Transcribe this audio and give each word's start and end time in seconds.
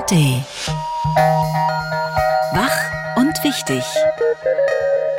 ARD. 0.00 0.12
Wach 2.54 3.16
und 3.16 3.44
wichtig. 3.44 3.84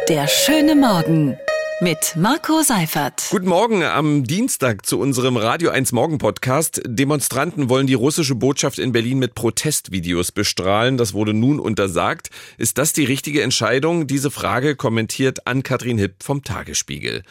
Der 0.09 0.27
schöne 0.27 0.75
Morgen 0.75 1.39
mit 1.81 2.15
Marco 2.15 2.61
Seifert. 2.61 3.25
Guten 3.31 3.47
Morgen 3.47 3.81
am 3.81 4.23
Dienstag 4.23 4.85
zu 4.85 4.99
unserem 4.99 5.35
Radio 5.35 5.71
1 5.71 5.93
Morgen 5.93 6.19
Podcast. 6.19 6.79
Demonstranten 6.85 7.69
wollen 7.69 7.87
die 7.87 7.95
russische 7.95 8.35
Botschaft 8.35 8.77
in 8.77 8.91
Berlin 8.91 9.17
mit 9.17 9.33
Protestvideos 9.33 10.31
bestrahlen. 10.31 10.97
Das 10.97 11.15
wurde 11.15 11.33
nun 11.33 11.59
untersagt. 11.59 12.29
Ist 12.59 12.77
das 12.77 12.93
die 12.93 13.05
richtige 13.05 13.41
Entscheidung? 13.41 14.05
Diese 14.05 14.29
Frage 14.29 14.75
kommentiert 14.75 15.47
Ann-Kathrin 15.47 15.97
Hipp 15.97 16.21
vom 16.21 16.43
Tagesspiegel. 16.43 17.23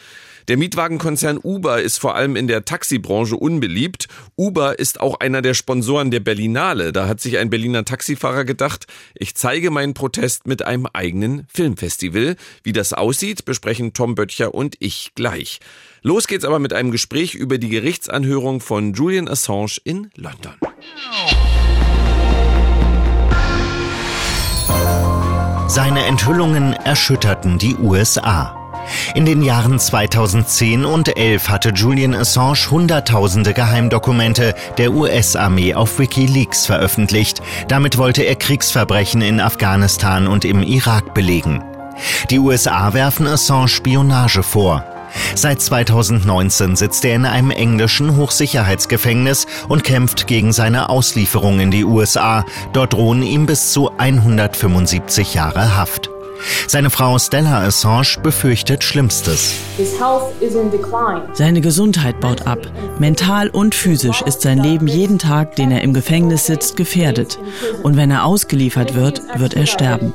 Der 0.47 0.57
Mietwagenkonzern 0.57 1.39
Uber 1.41 1.81
ist 1.81 1.99
vor 1.99 2.15
allem 2.15 2.35
in 2.35 2.47
der 2.47 2.65
Taxibranche 2.65 3.37
unbeliebt. 3.37 4.07
Uber 4.35 4.79
ist 4.79 4.99
auch 4.99 5.19
einer 5.19 5.41
der 5.41 5.53
Sponsoren 5.53 6.11
der 6.11 6.19
Berlinale. 6.19 6.91
Da 6.91 7.07
hat 7.07 7.21
sich 7.21 7.37
ein 7.37 7.49
Berliner 7.49 7.85
Taxifahrer 7.85 8.43
gedacht, 8.43 8.87
ich 9.13 9.35
zeige 9.35 9.71
meinen 9.71 9.93
Protest 9.93 10.47
mit 10.47 10.63
einem 10.63 10.87
eigenen 10.91 11.45
Filmfestival. 11.53 12.35
Wie 12.63 12.73
das 12.73 12.91
aussieht, 12.91 13.45
besprechen 13.45 13.93
Tom 13.93 14.15
Böttcher 14.15 14.40
und 14.47 14.75
ich 14.79 15.11
gleich. 15.15 15.59
Los 16.01 16.27
geht's 16.27 16.45
aber 16.45 16.59
mit 16.59 16.73
einem 16.73 16.91
Gespräch 16.91 17.35
über 17.35 17.57
die 17.57 17.69
Gerichtsanhörung 17.69 18.59
von 18.59 18.93
Julian 18.93 19.27
Assange 19.27 19.77
in 19.83 20.09
London. 20.15 20.53
Seine 25.67 26.05
Enthüllungen 26.05 26.73
erschütterten 26.73 27.57
die 27.57 27.75
USA. 27.75 28.57
In 29.15 29.25
den 29.25 29.41
Jahren 29.41 29.79
2010 29.79 30.85
und 30.85 31.17
11 31.17 31.49
hatte 31.49 31.69
Julian 31.69 32.13
Assange 32.13 32.69
hunderttausende 32.69 33.53
Geheimdokumente 33.53 34.53
der 34.77 34.91
US-Armee 34.91 35.73
auf 35.73 35.99
Wikileaks 35.99 36.65
veröffentlicht. 36.65 37.41
Damit 37.67 37.97
wollte 37.97 38.23
er 38.23 38.35
Kriegsverbrechen 38.35 39.21
in 39.21 39.39
Afghanistan 39.39 40.27
und 40.27 40.45
im 40.45 40.61
Irak 40.61 41.13
belegen. 41.13 41.63
Die 42.29 42.39
USA 42.39 42.93
werfen 42.93 43.27
Assange 43.27 43.67
Spionage 43.67 44.43
vor. 44.43 44.83
Seit 45.35 45.61
2019 45.61 46.75
sitzt 46.75 47.03
er 47.05 47.15
in 47.15 47.25
einem 47.25 47.51
englischen 47.51 48.15
Hochsicherheitsgefängnis 48.15 49.45
und 49.67 49.83
kämpft 49.83 50.27
gegen 50.27 50.53
seine 50.53 50.89
Auslieferung 50.89 51.59
in 51.59 51.71
die 51.71 51.85
USA. 51.85 52.45
Dort 52.73 52.93
drohen 52.93 53.23
ihm 53.23 53.45
bis 53.45 53.71
zu 53.71 53.91
175 53.97 55.33
Jahre 55.33 55.75
Haft. 55.75 56.09
Seine 56.67 56.89
Frau 56.89 57.19
Stella 57.19 57.61
Assange 57.61 58.17
befürchtet 58.23 58.83
Schlimmstes. 58.83 59.53
Seine 61.33 61.61
Gesundheit 61.61 62.19
baut 62.19 62.47
ab. 62.47 62.59
Mental 62.97 63.49
und 63.49 63.75
physisch 63.75 64.21
ist 64.23 64.41
sein 64.41 64.57
Leben 64.57 64.87
jeden 64.87 65.19
Tag, 65.19 65.55
den 65.55 65.71
er 65.71 65.81
im 65.81 65.93
Gefängnis 65.93 66.47
sitzt, 66.47 66.77
gefährdet. 66.77 67.37
Und 67.83 67.95
wenn 67.95 68.09
er 68.09 68.25
ausgeliefert 68.25 68.95
wird, 68.95 69.21
wird 69.37 69.53
er 69.53 69.67
sterben. 69.67 70.13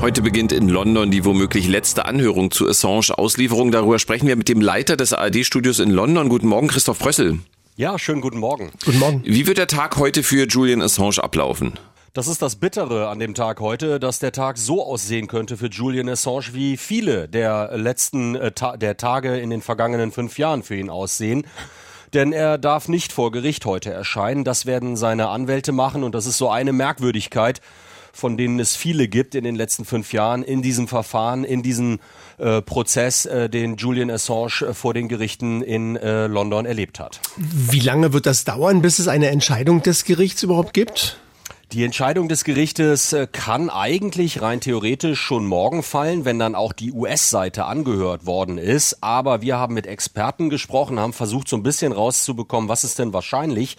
Heute 0.00 0.22
beginnt 0.22 0.50
in 0.50 0.70
London 0.70 1.10
die 1.10 1.26
womöglich 1.26 1.68
letzte 1.68 2.06
Anhörung 2.06 2.50
zu 2.50 2.66
Assange-Auslieferung. 2.66 3.70
Darüber 3.70 3.98
sprechen 3.98 4.26
wir 4.26 4.34
mit 4.34 4.48
dem 4.48 4.62
Leiter 4.62 4.96
des 4.96 5.12
ARD-Studios 5.12 5.78
in 5.78 5.90
London. 5.90 6.30
Guten 6.30 6.48
Morgen, 6.48 6.68
Christoph 6.68 6.98
Brössel. 6.98 7.40
Ja, 7.76 7.98
schönen 7.98 8.22
guten 8.22 8.38
Morgen. 8.38 8.70
Guten 8.82 8.98
Morgen. 8.98 9.22
Wie 9.26 9.46
wird 9.46 9.58
der 9.58 9.66
Tag 9.66 9.98
heute 9.98 10.22
für 10.22 10.46
Julian 10.46 10.80
Assange 10.80 11.22
ablaufen? 11.22 11.74
Das 12.14 12.28
ist 12.28 12.40
das 12.40 12.56
Bittere 12.56 13.08
an 13.08 13.18
dem 13.18 13.34
Tag 13.34 13.60
heute, 13.60 14.00
dass 14.00 14.18
der 14.18 14.32
Tag 14.32 14.56
so 14.56 14.82
aussehen 14.82 15.26
könnte 15.26 15.58
für 15.58 15.68
Julian 15.68 16.08
Assange, 16.08 16.54
wie 16.54 16.78
viele 16.78 17.28
der 17.28 17.76
letzten 17.76 18.36
äh, 18.36 18.52
Ta 18.52 18.78
der 18.78 18.96
Tage 18.96 19.38
in 19.38 19.50
den 19.50 19.60
vergangenen 19.60 20.12
fünf 20.12 20.38
Jahren 20.38 20.62
für 20.62 20.76
ihn 20.76 20.88
aussehen. 20.88 21.46
Denn 22.14 22.32
er 22.32 22.56
darf 22.56 22.88
nicht 22.88 23.12
vor 23.12 23.32
Gericht 23.32 23.66
heute 23.66 23.92
erscheinen. 23.92 24.44
Das 24.44 24.64
werden 24.64 24.96
seine 24.96 25.28
Anwälte 25.28 25.72
machen 25.72 26.04
und 26.04 26.14
das 26.14 26.24
ist 26.24 26.38
so 26.38 26.48
eine 26.48 26.72
Merkwürdigkeit, 26.72 27.60
von 28.12 28.36
denen 28.36 28.58
es 28.60 28.76
viele 28.76 29.08
gibt 29.08 29.34
in 29.34 29.44
den 29.44 29.54
letzten 29.54 29.84
fünf 29.84 30.12
Jahren 30.12 30.42
in 30.42 30.62
diesem 30.62 30.88
Verfahren, 30.88 31.44
in 31.44 31.62
diesem 31.62 31.98
äh, 32.38 32.62
Prozess, 32.62 33.26
äh, 33.26 33.48
den 33.48 33.76
Julian 33.76 34.10
Assange 34.10 34.68
äh, 34.68 34.74
vor 34.74 34.94
den 34.94 35.08
Gerichten 35.08 35.62
in 35.62 35.96
äh, 35.96 36.26
London 36.26 36.66
erlebt 36.66 37.00
hat. 37.00 37.20
Wie 37.36 37.80
lange 37.80 38.12
wird 38.12 38.26
das 38.26 38.44
dauern, 38.44 38.82
bis 38.82 38.98
es 38.98 39.08
eine 39.08 39.28
Entscheidung 39.28 39.82
des 39.82 40.04
Gerichts 40.04 40.42
überhaupt 40.42 40.74
gibt? 40.74 41.18
Die 41.72 41.84
Entscheidung 41.84 42.28
des 42.28 42.42
Gerichtes 42.42 43.12
äh, 43.12 43.28
kann 43.30 43.70
eigentlich 43.70 44.42
rein 44.42 44.60
theoretisch 44.60 45.20
schon 45.20 45.46
morgen 45.46 45.84
fallen, 45.84 46.24
wenn 46.24 46.40
dann 46.40 46.56
auch 46.56 46.72
die 46.72 46.90
US-Seite 46.90 47.64
angehört 47.64 48.26
worden 48.26 48.58
ist. 48.58 49.04
Aber 49.04 49.40
wir 49.40 49.56
haben 49.56 49.74
mit 49.74 49.86
Experten 49.86 50.50
gesprochen, 50.50 50.98
haben 50.98 51.12
versucht 51.12 51.46
so 51.46 51.56
ein 51.56 51.62
bisschen 51.62 51.92
rauszubekommen, 51.92 52.68
was 52.68 52.82
ist 52.82 52.98
denn 52.98 53.12
wahrscheinlich. 53.12 53.76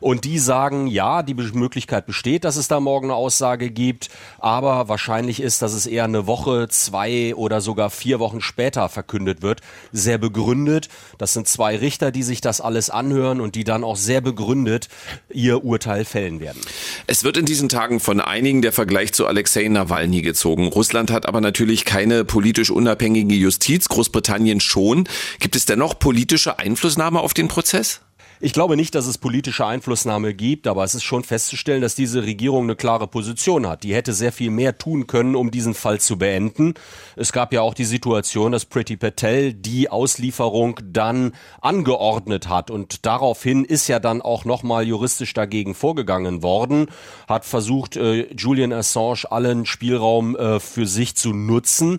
Und 0.00 0.24
die 0.24 0.38
sagen, 0.38 0.86
ja, 0.86 1.22
die 1.22 1.34
Möglichkeit 1.34 2.06
besteht, 2.06 2.44
dass 2.44 2.56
es 2.56 2.68
da 2.68 2.80
morgen 2.80 3.06
eine 3.06 3.14
Aussage 3.14 3.70
gibt, 3.70 4.10
aber 4.38 4.88
wahrscheinlich 4.88 5.40
ist, 5.40 5.62
dass 5.62 5.72
es 5.72 5.86
eher 5.86 6.04
eine 6.04 6.26
Woche, 6.26 6.68
zwei 6.68 7.34
oder 7.34 7.60
sogar 7.60 7.90
vier 7.90 8.18
Wochen 8.18 8.40
später 8.40 8.88
verkündet 8.88 9.42
wird. 9.42 9.60
Sehr 9.92 10.18
begründet. 10.18 10.88
Das 11.18 11.32
sind 11.32 11.48
zwei 11.48 11.76
Richter, 11.76 12.10
die 12.10 12.22
sich 12.22 12.40
das 12.40 12.60
alles 12.60 12.90
anhören 12.90 13.40
und 13.40 13.54
die 13.54 13.64
dann 13.64 13.84
auch 13.84 13.96
sehr 13.96 14.20
begründet 14.20 14.88
ihr 15.32 15.64
Urteil 15.64 16.04
fällen 16.04 16.40
werden. 16.40 16.60
Es 17.06 17.24
wird 17.24 17.36
in 17.36 17.46
diesen 17.46 17.68
Tagen 17.68 18.00
von 18.00 18.20
einigen 18.20 18.62
der 18.62 18.72
Vergleich 18.72 19.12
zu 19.12 19.26
Alexei 19.26 19.66
Nawalny 19.68 20.22
gezogen. 20.22 20.68
Russland 20.68 21.10
hat 21.10 21.26
aber 21.26 21.40
natürlich 21.40 21.84
keine 21.84 22.24
politisch 22.24 22.70
unabhängige 22.70 23.34
Justiz, 23.34 23.88
Großbritannien 23.88 24.60
schon. 24.60 25.08
Gibt 25.38 25.56
es 25.56 25.66
dennoch 25.66 25.98
politische 25.98 26.58
Einflussnahme 26.58 27.20
auf 27.20 27.34
den 27.34 27.48
Prozess? 27.48 28.00
Ich 28.42 28.54
glaube 28.54 28.74
nicht, 28.74 28.94
dass 28.94 29.06
es 29.06 29.18
politische 29.18 29.66
Einflussnahme 29.66 30.32
gibt, 30.32 30.66
aber 30.66 30.82
es 30.82 30.94
ist 30.94 31.02
schon 31.02 31.24
festzustellen, 31.24 31.82
dass 31.82 31.94
diese 31.94 32.22
Regierung 32.22 32.64
eine 32.64 32.74
klare 32.74 33.06
Position 33.06 33.68
hat. 33.68 33.82
Die 33.82 33.94
hätte 33.94 34.14
sehr 34.14 34.32
viel 34.32 34.50
mehr 34.50 34.78
tun 34.78 35.06
können, 35.06 35.36
um 35.36 35.50
diesen 35.50 35.74
Fall 35.74 36.00
zu 36.00 36.16
beenden. 36.16 36.72
Es 37.16 37.32
gab 37.32 37.52
ja 37.52 37.60
auch 37.60 37.74
die 37.74 37.84
Situation, 37.84 38.52
dass 38.52 38.64
Pretty 38.64 38.96
Patel 38.96 39.52
die 39.52 39.90
Auslieferung 39.90 40.80
dann 40.82 41.32
angeordnet 41.60 42.48
hat 42.48 42.70
und 42.70 43.04
daraufhin 43.04 43.66
ist 43.66 43.88
ja 43.88 43.98
dann 43.98 44.22
auch 44.22 44.46
nochmal 44.46 44.84
juristisch 44.88 45.34
dagegen 45.34 45.74
vorgegangen 45.74 46.42
worden, 46.42 46.86
hat 47.28 47.44
versucht, 47.44 47.96
äh, 47.96 48.32
Julian 48.34 48.72
Assange 48.72 49.30
allen 49.30 49.66
Spielraum 49.66 50.34
äh, 50.34 50.60
für 50.60 50.86
sich 50.86 51.14
zu 51.14 51.34
nutzen. 51.34 51.98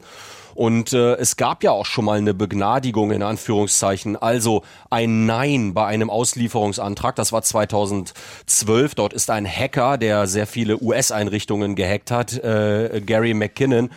Und 0.56 0.94
äh, 0.94 1.16
es 1.16 1.38
gab 1.38 1.64
ja 1.64 1.72
auch 1.72 1.86
schon 1.86 2.06
mal 2.06 2.18
eine 2.18 2.34
Begnadigung 2.34 3.12
in 3.12 3.24
Anführungszeichen, 3.24 4.16
also 4.16 4.64
ein 4.90 5.26
Nein 5.26 5.74
bei 5.74 5.86
einem 5.86 6.10
Auslieferungsantrag. 6.10 7.16
Das 7.16 7.32
war 7.32 7.42
2012. 7.42 8.96
Dort 8.96 9.14
ist 9.14 9.30
ein 9.30 9.46
Hacker, 9.46 9.98
der 9.98 10.28
sehr 10.28 10.48
viele 10.48 10.82
US-Einrichtungen 10.82 11.76
gehackt 11.76 12.12
hat, 12.12 12.34
äh, 12.34 13.02
Gary 13.06 13.34
McKinnon. 13.34 13.90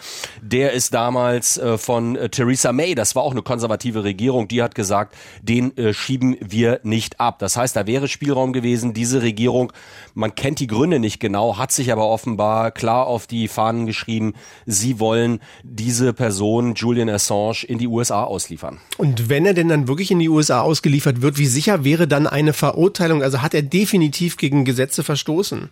Der 0.43 0.73
ist 0.73 0.95
damals 0.95 1.59
äh, 1.59 1.79
von 1.79 2.17
äh, 2.17 2.29
Theresa 2.29 2.73
May, 2.73 2.95
das 2.95 3.15
war 3.17 3.23
auch 3.23 3.33
eine 3.33 3.43
konservative 3.43 4.05
Regierung, 4.05 4.49
die 4.49 4.63
hat 4.63 4.75
gesagt, 4.75 5.17
den 5.43 5.77
äh, 5.77 5.93
schieben 5.93 6.37
wir 6.41 6.81
nicht 6.83 7.21
ab. 7.21 7.39
Das 7.39 7.57
heißt, 7.57 7.75
da 7.77 7.87
wäre 7.87 8.09
Spielraum 8.09 8.53
gewesen. 8.53 8.95
Diese 8.95 9.23
Regierung, 9.23 9.73
man 10.15 10.35
kennt 10.35 10.61
die 10.61 10.67
Gründe 10.67 10.99
nicht 10.99 11.21
genau, 11.21 11.59
hat 11.59 11.73
sich 11.73 11.93
aber 11.93 12.07
offenbar 12.07 12.71
klar 12.71 13.07
auf 13.07 13.27
die 13.27 13.49
Fahnen 13.49 13.87
geschrieben, 13.87 14.35
sie 14.67 15.01
wollen 15.01 15.41
diese 15.63 16.13
Person 16.13 16.44
Person 16.45 16.75
Julian 16.75 17.09
Assange 17.09 17.65
in 17.67 17.79
die 17.79 17.89
USA 17.89 18.25
ausliefern. 18.25 18.79
Und 18.99 19.31
wenn 19.31 19.47
er 19.47 19.55
denn 19.55 19.69
dann 19.69 19.89
wirklich 19.89 20.11
in 20.11 20.19
die 20.19 20.29
USA 20.29 20.61
ausgeliefert 20.61 21.23
wird, 21.23 21.39
wie 21.39 21.47
sicher 21.47 21.85
wäre 21.85 22.07
dann 22.07 22.27
eine 22.27 22.53
Verurteilung? 22.53 23.23
Also 23.23 23.41
hat 23.41 23.55
er 23.55 23.63
definitiv 23.63 24.37
gegen 24.37 24.67
Gesetze 24.67 25.03
verstoßen? 25.03 25.71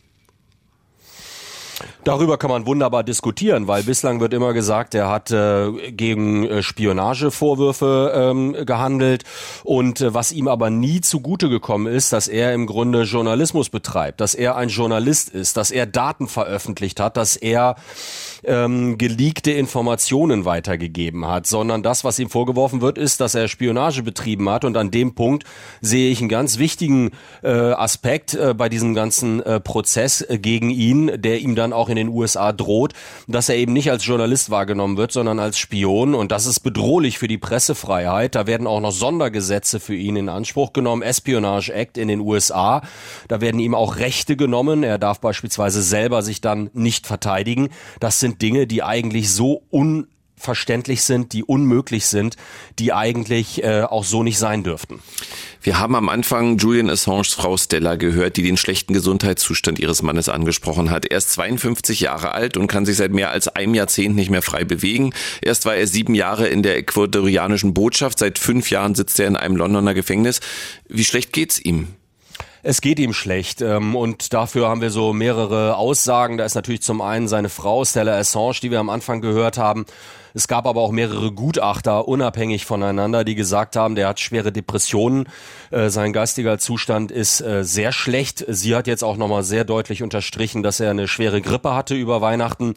Darüber 2.04 2.36
kann 2.36 2.50
man 2.50 2.66
wunderbar 2.66 3.04
diskutieren, 3.04 3.68
weil 3.68 3.84
bislang 3.84 4.18
wird 4.18 4.34
immer 4.34 4.52
gesagt, 4.54 4.92
er 4.94 5.08
hat 5.08 5.30
äh, 5.30 5.92
gegen 5.92 6.44
äh, 6.44 6.60
Spionagevorwürfe 6.60 8.12
ähm, 8.14 8.56
gehandelt. 8.66 9.22
Und 9.62 10.00
äh, 10.00 10.12
was 10.12 10.32
ihm 10.32 10.48
aber 10.48 10.68
nie 10.68 11.00
zugute 11.00 11.48
gekommen 11.48 11.86
ist, 11.86 12.12
dass 12.12 12.26
er 12.26 12.54
im 12.54 12.66
Grunde 12.66 13.02
Journalismus 13.02 13.70
betreibt, 13.70 14.20
dass 14.20 14.34
er 14.34 14.56
ein 14.56 14.68
Journalist 14.68 15.28
ist, 15.28 15.56
dass 15.56 15.70
er 15.70 15.86
Daten 15.86 16.26
veröffentlicht 16.26 16.98
hat, 16.98 17.16
dass 17.16 17.36
er 17.36 17.76
ähm, 18.42 18.98
geleakte 18.98 19.52
Informationen 19.52 20.44
weitergegeben 20.44 21.28
hat, 21.28 21.46
sondern 21.46 21.84
das, 21.84 22.02
was 22.02 22.18
ihm 22.18 22.30
vorgeworfen 22.30 22.80
wird, 22.80 22.98
ist, 22.98 23.20
dass 23.20 23.36
er 23.36 23.46
Spionage 23.46 24.02
betrieben 24.02 24.48
hat. 24.48 24.64
Und 24.64 24.76
an 24.76 24.90
dem 24.90 25.14
Punkt 25.14 25.44
sehe 25.80 26.10
ich 26.10 26.18
einen 26.18 26.28
ganz 26.28 26.58
wichtigen 26.58 27.12
äh, 27.44 27.48
Aspekt 27.48 28.34
äh, 28.34 28.54
bei 28.54 28.68
diesem 28.68 28.94
ganzen 28.94 29.40
äh, 29.40 29.60
Prozess 29.60 30.22
äh, 30.22 30.38
gegen 30.38 30.70
ihn, 30.70 31.12
der 31.22 31.38
ihm 31.38 31.54
dann 31.54 31.72
auch 31.72 31.91
in 31.92 31.96
den 31.96 32.08
USA 32.08 32.52
droht, 32.52 32.92
dass 33.28 33.48
er 33.48 33.56
eben 33.56 33.72
nicht 33.72 33.90
als 33.90 34.04
Journalist 34.04 34.50
wahrgenommen 34.50 34.96
wird, 34.96 35.12
sondern 35.12 35.38
als 35.38 35.58
Spion. 35.58 36.14
Und 36.14 36.32
das 36.32 36.46
ist 36.46 36.60
bedrohlich 36.60 37.18
für 37.18 37.28
die 37.28 37.38
Pressefreiheit. 37.38 38.34
Da 38.34 38.46
werden 38.46 38.66
auch 38.66 38.80
noch 38.80 38.90
Sondergesetze 38.90 39.78
für 39.78 39.94
ihn 39.94 40.16
in 40.16 40.28
Anspruch 40.28 40.72
genommen. 40.72 41.02
Espionage 41.02 41.72
Act 41.72 41.98
in 41.98 42.08
den 42.08 42.20
USA. 42.20 42.82
Da 43.28 43.40
werden 43.40 43.60
ihm 43.60 43.74
auch 43.74 43.96
Rechte 43.96 44.36
genommen. 44.36 44.82
Er 44.82 44.98
darf 44.98 45.20
beispielsweise 45.20 45.82
selber 45.82 46.22
sich 46.22 46.40
dann 46.40 46.70
nicht 46.72 47.06
verteidigen. 47.06 47.68
Das 48.00 48.18
sind 48.18 48.42
Dinge, 48.42 48.66
die 48.66 48.82
eigentlich 48.82 49.32
so 49.32 49.62
un 49.70 50.08
verständlich 50.42 51.02
sind, 51.02 51.32
die 51.32 51.44
unmöglich 51.44 52.06
sind, 52.06 52.36
die 52.78 52.92
eigentlich 52.92 53.62
äh, 53.62 53.82
auch 53.82 54.04
so 54.04 54.22
nicht 54.22 54.38
sein 54.38 54.62
dürften. 54.62 55.00
Wir 55.62 55.78
haben 55.78 55.94
am 55.94 56.08
Anfang 56.08 56.58
Julian 56.58 56.90
Assanges 56.90 57.34
Frau 57.34 57.56
Stella 57.56 57.94
gehört, 57.94 58.36
die 58.36 58.42
den 58.42 58.56
schlechten 58.56 58.92
Gesundheitszustand 58.92 59.78
ihres 59.78 60.02
Mannes 60.02 60.28
angesprochen 60.28 60.90
hat. 60.90 61.06
Er 61.06 61.18
ist 61.18 61.32
52 61.32 62.00
Jahre 62.00 62.32
alt 62.32 62.56
und 62.56 62.66
kann 62.66 62.84
sich 62.84 62.96
seit 62.96 63.12
mehr 63.12 63.30
als 63.30 63.48
einem 63.48 63.74
Jahrzehnt 63.74 64.16
nicht 64.16 64.30
mehr 64.30 64.42
frei 64.42 64.64
bewegen. 64.64 65.14
Erst 65.40 65.64
war 65.64 65.76
er 65.76 65.86
sieben 65.86 66.14
Jahre 66.14 66.48
in 66.48 66.62
der 66.62 66.76
ecuadorianischen 66.76 67.74
Botschaft, 67.74 68.18
seit 68.18 68.38
fünf 68.38 68.70
Jahren 68.70 68.94
sitzt 68.94 69.20
er 69.20 69.28
in 69.28 69.36
einem 69.36 69.56
Londoner 69.56 69.94
Gefängnis. 69.94 70.40
Wie 70.88 71.04
schlecht 71.04 71.32
geht's 71.32 71.60
ihm? 71.60 71.88
Es 72.64 72.80
geht 72.80 73.00
ihm 73.00 73.12
schlecht 73.12 73.60
ähm, 73.60 73.96
und 73.96 74.32
dafür 74.32 74.68
haben 74.68 74.80
wir 74.80 74.90
so 74.90 75.12
mehrere 75.12 75.76
Aussagen. 75.76 76.38
Da 76.38 76.44
ist 76.44 76.54
natürlich 76.54 76.82
zum 76.82 77.00
einen 77.00 77.26
seine 77.26 77.48
Frau 77.48 77.84
Stella 77.84 78.16
Assange, 78.16 78.60
die 78.62 78.70
wir 78.70 78.78
am 78.78 78.88
Anfang 78.88 79.20
gehört 79.20 79.58
haben. 79.58 79.84
Es 80.34 80.48
gab 80.48 80.66
aber 80.66 80.80
auch 80.80 80.92
mehrere 80.92 81.32
Gutachter 81.32 82.08
unabhängig 82.08 82.66
voneinander, 82.66 83.24
die 83.24 83.34
gesagt 83.34 83.76
haben, 83.76 83.94
der 83.94 84.08
hat 84.08 84.20
schwere 84.20 84.52
Depressionen, 84.52 85.26
äh, 85.72 85.88
sein 85.88 86.12
geistiger 86.12 86.58
Zustand 86.58 87.10
ist 87.10 87.40
äh, 87.40 87.64
sehr 87.64 87.92
schlecht. 87.92 88.44
Sie 88.46 88.76
hat 88.76 88.86
jetzt 88.86 89.02
auch 89.02 89.16
nochmal 89.16 89.42
sehr 89.42 89.64
deutlich 89.64 90.02
unterstrichen, 90.02 90.62
dass 90.62 90.80
er 90.80 90.90
eine 90.90 91.08
schwere 91.08 91.40
Grippe 91.40 91.74
hatte 91.74 91.94
über 91.94 92.20
Weihnachten. 92.20 92.74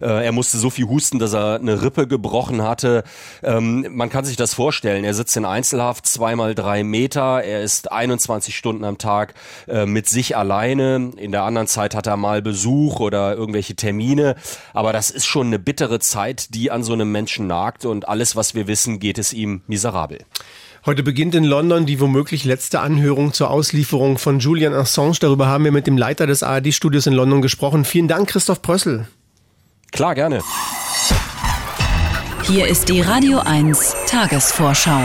Äh, 0.00 0.24
er 0.24 0.32
musste 0.32 0.56
so 0.56 0.70
viel 0.70 0.86
husten, 0.86 1.18
dass 1.18 1.34
er 1.34 1.56
eine 1.56 1.82
Rippe 1.82 2.06
gebrochen 2.06 2.62
hatte. 2.62 3.04
Ähm, 3.42 3.86
man 3.90 4.08
kann 4.08 4.24
sich 4.24 4.36
das 4.36 4.54
vorstellen. 4.54 5.04
Er 5.04 5.12
sitzt 5.12 5.36
in 5.36 5.44
Einzelhaft 5.44 6.06
zweimal 6.06 6.54
drei 6.54 6.82
Meter. 6.82 7.42
Er 7.42 7.62
ist 7.62 7.92
21 7.92 8.56
Stunden 8.56 8.84
am 8.84 8.96
Tag 8.96 9.34
mit 9.66 10.08
sich 10.08 10.36
alleine. 10.36 11.12
In 11.16 11.32
der 11.32 11.42
anderen 11.42 11.66
Zeit 11.66 11.94
hat 11.94 12.06
er 12.06 12.16
mal 12.16 12.42
Besuch 12.42 13.00
oder 13.00 13.34
irgendwelche 13.34 13.76
Termine. 13.76 14.36
Aber 14.72 14.92
das 14.92 15.10
ist 15.10 15.26
schon 15.26 15.48
eine 15.48 15.58
bittere 15.58 16.00
Zeit, 16.00 16.54
die 16.54 16.70
an 16.70 16.82
so 16.82 16.89
einem 16.94 17.12
Menschen 17.12 17.46
nagt. 17.46 17.84
Und 17.84 18.08
alles, 18.08 18.36
was 18.36 18.54
wir 18.54 18.66
wissen, 18.66 19.00
geht 19.00 19.18
es 19.18 19.32
ihm 19.32 19.62
miserabel. 19.66 20.24
Heute 20.86 21.02
beginnt 21.02 21.34
in 21.34 21.44
London 21.44 21.84
die 21.84 22.00
womöglich 22.00 22.44
letzte 22.44 22.80
Anhörung 22.80 23.34
zur 23.34 23.50
Auslieferung 23.50 24.16
von 24.16 24.38
Julian 24.38 24.72
Assange. 24.72 25.18
Darüber 25.20 25.46
haben 25.46 25.64
wir 25.64 25.72
mit 25.72 25.86
dem 25.86 25.98
Leiter 25.98 26.26
des 26.26 26.42
ARD-Studios 26.42 27.06
in 27.06 27.12
London 27.12 27.42
gesprochen. 27.42 27.84
Vielen 27.84 28.08
Dank, 28.08 28.30
Christoph 28.30 28.62
Prössel. 28.62 29.06
Klar, 29.92 30.14
gerne. 30.14 30.40
Hier 32.44 32.66
ist 32.66 32.88
die 32.88 33.00
Radio 33.02 33.40
1 33.40 33.94
Tagesvorschau. 34.06 35.00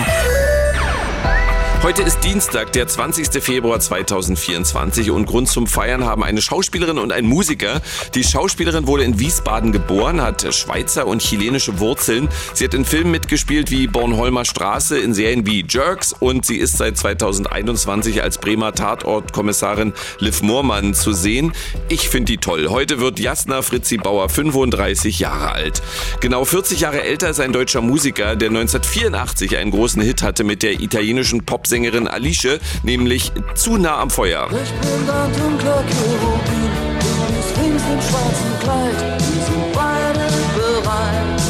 Heute 1.84 2.02
ist 2.02 2.24
Dienstag, 2.24 2.72
der 2.74 2.88
20. 2.88 3.44
Februar 3.44 3.80
2024 3.80 5.12
und 5.12 5.28
Grund 5.28 5.48
zum 5.48 5.68
Feiern 5.68 6.04
haben 6.04 6.24
eine 6.24 6.42
Schauspielerin 6.42 6.98
und 6.98 7.12
ein 7.12 7.26
Musiker. 7.26 7.82
Die 8.16 8.24
Schauspielerin 8.24 8.88
wurde 8.88 9.04
in 9.04 9.20
Wiesbaden 9.20 9.72
geboren, 9.72 10.22
hat 10.22 10.52
Schweizer 10.56 11.06
und 11.06 11.22
chilenische 11.22 11.80
Wurzeln. 11.80 12.30
Sie 12.54 12.64
hat 12.64 12.74
in 12.74 12.86
Filmen 12.86 13.12
mitgespielt 13.12 13.70
wie 13.70 13.86
Bornholmer 13.86 14.46
Straße, 14.46 14.98
in 14.98 15.14
Serien 15.14 15.46
wie 15.46 15.64
Jerks 15.68 16.14
und 16.14 16.46
sie 16.46 16.58
ist 16.58 16.78
seit 16.78 16.98
2021 16.98 18.24
als 18.24 18.40
Bremer 18.40 18.74
Tatortkommissarin 18.74 19.94
Liv 20.20 20.42
Moormann 20.42 20.96
zu 20.96 21.14
sehen. 21.14 21.54
Ich 21.90 22.10
finde 22.10 22.32
die 22.32 22.38
toll. 22.38 22.70
Heute 22.70 23.00
wird 23.00 23.20
Jasna 23.20 23.62
Fritzi 23.62 23.98
Bauer 23.98 24.30
35 24.30 25.20
Jahre 25.20 25.52
alt. 25.52 25.84
Genau 26.20 26.46
40 26.46 26.80
Jahre 26.80 27.04
älter 27.04 27.30
ist 27.30 27.40
ein 27.40 27.54
deutscher 27.54 27.82
Musiker, 27.82 28.36
der 28.36 28.50
1984 28.50 29.58
einen 29.58 29.72
großen 29.72 30.02
Hit 30.02 30.24
hatte 30.24 30.44
mit 30.44 30.64
der 30.64 30.80
italienischen 30.80 31.46
Pop 31.46 31.68
Sängerin 31.76 32.08
Alice, 32.08 32.60
nämlich 32.84 33.34
zu 33.54 33.76
nah 33.76 33.98
am 33.98 34.10
Feuer. 34.10 34.48
Ich 34.48 34.72
bin 34.80 35.10
ein 35.10 35.34
dunkler 35.34 35.84
Cherubin, 35.84 36.70
du 37.02 37.36
bist 37.36 37.58
links 37.62 37.84
im 37.92 38.02
schwarzen 38.02 38.60
Kleid, 38.62 39.20
wir 39.20 39.44
sind 39.44 39.74
beide 39.74 40.26
bereit. 40.56 41.42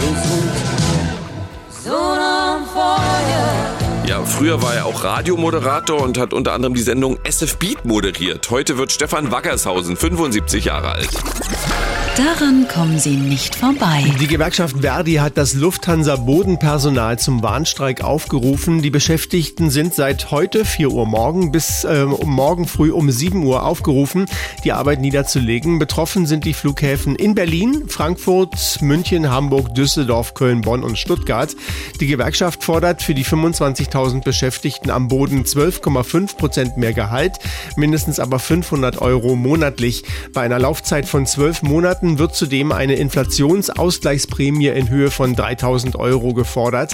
Wir 0.00 0.14
sind 0.22 0.52
so 1.84 1.90
nah 1.90 2.56
am 2.56 2.64
Feuer. 2.64 4.06
Ja, 4.06 4.24
früher 4.24 4.62
war 4.62 4.74
er 4.74 4.86
auch 4.86 5.04
Radiomoderator 5.04 6.00
und 6.00 6.16
hat 6.16 6.32
unter 6.32 6.54
anderem 6.54 6.72
die 6.72 6.80
Sendung 6.80 7.18
SF 7.22 7.58
Beat 7.58 7.84
moderiert. 7.84 8.48
Heute 8.48 8.78
wird 8.78 8.90
Stefan 8.90 9.32
Wackershausen 9.32 9.98
75 9.98 10.64
Jahre 10.64 10.92
alt. 10.92 11.10
Daran 12.16 12.68
kommen 12.68 12.98
Sie 12.98 13.16
nicht 13.16 13.54
vorbei. 13.54 14.04
Die 14.20 14.26
Gewerkschaft 14.26 14.82
Verdi 14.82 15.14
hat 15.14 15.38
das 15.38 15.54
Lufthansa 15.54 16.16
Bodenpersonal 16.16 17.18
zum 17.18 17.42
Warnstreik 17.42 18.04
aufgerufen. 18.04 18.82
Die 18.82 18.90
Beschäftigten 18.90 19.70
sind 19.70 19.94
seit 19.94 20.30
heute 20.30 20.66
4 20.66 20.90
Uhr 20.90 21.06
morgen 21.06 21.52
bis 21.52 21.84
äh, 21.84 22.04
morgen 22.04 22.68
früh 22.68 22.92
um 22.92 23.10
7 23.10 23.42
Uhr 23.42 23.64
aufgerufen, 23.64 24.26
die 24.62 24.72
Arbeit 24.72 25.00
niederzulegen. 25.00 25.78
Betroffen 25.78 26.26
sind 26.26 26.44
die 26.44 26.52
Flughäfen 26.52 27.16
in 27.16 27.34
Berlin, 27.34 27.84
Frankfurt, 27.88 28.82
München, 28.82 29.30
Hamburg, 29.30 29.74
Düsseldorf, 29.74 30.34
Köln, 30.34 30.60
Bonn 30.60 30.84
und 30.84 30.98
Stuttgart. 30.98 31.56
Die 31.98 32.08
Gewerkschaft 32.08 32.62
fordert 32.62 33.00
für 33.00 33.14
die 33.14 33.24
25.000 33.24 34.22
Beschäftigten 34.22 34.90
am 34.90 35.08
Boden 35.08 35.44
12,5 35.44 36.36
Prozent 36.36 36.76
mehr 36.76 36.92
Gehalt, 36.92 37.38
mindestens 37.76 38.20
aber 38.20 38.38
500 38.38 39.00
Euro 39.00 39.34
monatlich. 39.34 40.04
Bei 40.34 40.42
einer 40.42 40.58
Laufzeit 40.58 41.06
von 41.06 41.24
zwölf 41.24 41.62
Monaten 41.62 42.01
wird 42.02 42.34
zudem 42.34 42.72
eine 42.72 42.94
Inflationsausgleichsprämie 42.94 44.68
in 44.68 44.88
Höhe 44.88 45.10
von 45.10 45.34
3000 45.34 45.96
Euro 45.96 46.34
gefordert. 46.34 46.92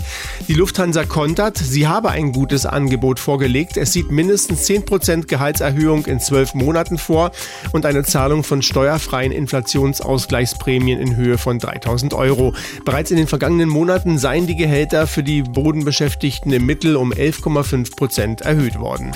Die 0.48 0.54
Lufthansa 0.54 1.04
kontert, 1.04 1.56
sie 1.56 1.88
habe 1.88 2.10
ein 2.10 2.32
gutes 2.32 2.66
Angebot 2.66 3.18
vorgelegt. 3.18 3.76
Es 3.76 3.92
sieht 3.92 4.10
mindestens 4.10 4.64
10 4.64 4.84
Prozent 4.84 5.28
Gehaltserhöhung 5.28 6.04
in 6.06 6.20
zwölf 6.20 6.54
Monaten 6.54 6.98
vor 6.98 7.32
und 7.72 7.86
eine 7.86 8.04
Zahlung 8.04 8.44
von 8.44 8.60
steuerfreien 8.62 9.32
Inflationsausgleichsprämien 9.32 11.00
in 11.00 11.16
Höhe 11.16 11.38
von 11.38 11.58
3000 11.58 12.12
Euro. 12.14 12.54
Bereits 12.84 13.10
in 13.10 13.16
den 13.16 13.26
vergangenen 13.26 13.68
Monaten 13.68 14.18
seien 14.18 14.46
die 14.46 14.56
Gehälter 14.56 15.06
für 15.06 15.22
die 15.22 15.42
Bodenbeschäftigten 15.42 16.52
im 16.52 16.66
Mittel 16.66 16.96
um 16.96 17.12
11,5 17.12 17.96
Prozent 17.96 18.40
erhöht 18.42 18.78
worden. 18.78 19.12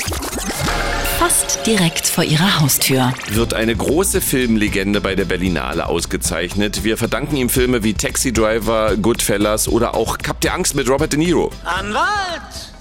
Fast 1.23 1.65
direkt 1.69 2.09
vor 2.09 2.25
Ihrer 2.25 2.59
Haustür. 2.59 3.15
Wird 3.29 3.55
eine 3.55 3.77
große 3.77 4.21
Filmlegende 4.21 5.01
bei 5.01 5.15
der 5.15 5.25
Berlinale 5.25 5.87
ausgezeichnet. 5.87 6.83
Wir 6.83 6.99
verdanken 6.99 7.37
ihm 7.37 7.49
Filme 7.49 7.85
wie 7.85 7.95
Taxi 7.95 8.33
Driver, 8.33 8.97
Goodfellas 8.97 9.69
oder 9.69 9.95
auch 9.95 10.19
Kap 10.19 10.41
der 10.41 10.55
Angst 10.55 10.75
mit 10.75 10.89
Robert 10.89 11.13
De 11.13 11.21
Niro. 11.21 11.53
Anwalt! 11.63 12.73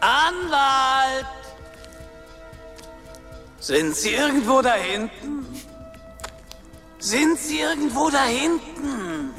Anwalt! 0.00 1.26
Sind 3.58 3.96
Sie 3.96 4.10
irgendwo 4.10 4.62
da 4.62 4.74
hinten? 4.74 5.44
Sind 7.00 7.40
Sie 7.40 7.58
irgendwo 7.58 8.08
da 8.08 8.24
hinten? 8.24 9.34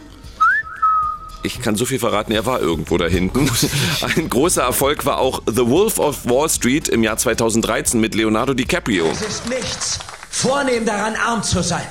Ich 1.43 1.61
kann 1.61 1.75
so 1.75 1.85
viel 1.85 1.99
verraten, 1.99 2.31
er 2.31 2.45
war 2.45 2.59
irgendwo 2.59 2.97
da 2.97 3.05
hinten. 3.05 3.49
Ein 4.15 4.29
großer 4.29 4.63
Erfolg 4.63 5.05
war 5.05 5.19
auch 5.19 5.41
The 5.45 5.67
Wolf 5.67 5.99
of 5.99 6.25
Wall 6.25 6.49
Street 6.49 6.89
im 6.89 7.03
Jahr 7.03 7.17
2013 7.17 7.99
mit 7.99 8.15
Leonardo 8.15 8.53
DiCaprio. 8.53 9.07
Es 9.11 9.21
ist 9.21 9.49
nichts 9.49 9.99
vornehm 10.29 10.85
daran, 10.85 11.15
arm 11.15 11.43
zu 11.43 11.61
sein. 11.61 11.85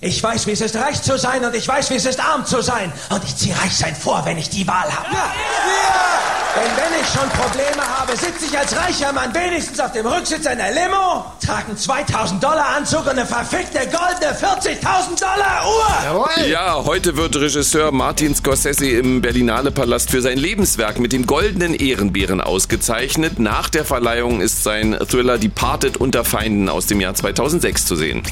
Ich 0.00 0.22
weiß, 0.22 0.46
wie 0.46 0.52
es 0.52 0.60
ist, 0.60 0.76
reich 0.76 1.02
zu 1.02 1.18
sein 1.18 1.44
und 1.44 1.54
ich 1.56 1.66
weiß, 1.66 1.90
wie 1.90 1.94
es 1.94 2.06
ist, 2.06 2.20
arm 2.20 2.46
zu 2.46 2.62
sein. 2.62 2.92
Und 3.10 3.24
ich 3.24 3.34
ziehe 3.34 3.56
Reichsein 3.56 3.96
vor, 3.96 4.24
wenn 4.24 4.38
ich 4.38 4.48
die 4.48 4.66
Wahl 4.66 4.94
habe. 4.94 5.12
Ja. 5.12 6.17
Denn 6.56 6.70
wenn 6.76 7.00
ich 7.00 7.06
schon 7.08 7.28
Probleme 7.28 7.82
habe, 7.98 8.16
sitze 8.16 8.46
ich 8.50 8.58
als 8.58 8.74
reicher 8.74 9.12
Mann 9.12 9.32
wenigstens 9.34 9.78
auf 9.80 9.92
dem 9.92 10.06
Rücksitz 10.06 10.46
einer 10.46 10.70
Limo, 10.70 11.24
trage 11.44 11.68
einen 11.68 11.76
2000 11.76 12.42
Dollar 12.42 12.76
Anzug 12.76 13.02
und 13.02 13.10
eine 13.10 13.26
verfickte 13.26 13.80
goldene 13.80 14.32
40.000 14.32 15.20
Dollar 15.20 15.66
Uhr. 15.66 16.46
Ja, 16.46 16.82
heute 16.84 17.16
wird 17.16 17.36
Regisseur 17.36 17.92
Martin 17.92 18.34
Scorsese 18.34 18.88
im 18.88 19.20
Berlinale 19.20 19.70
Palast 19.70 20.10
für 20.10 20.22
sein 20.22 20.38
Lebenswerk 20.38 20.98
mit 20.98 21.12
dem 21.12 21.26
goldenen 21.26 21.74
Ehrenbären 21.74 22.40
ausgezeichnet. 22.40 23.38
Nach 23.38 23.68
der 23.68 23.84
Verleihung 23.84 24.40
ist 24.40 24.64
sein 24.64 24.98
Thriller 25.08 25.38
Departed 25.38 25.98
unter 25.98 26.24
Feinden 26.24 26.68
aus 26.68 26.86
dem 26.86 27.00
Jahr 27.00 27.14
2006 27.14 27.86
zu 27.86 27.94
sehen. 27.94 28.22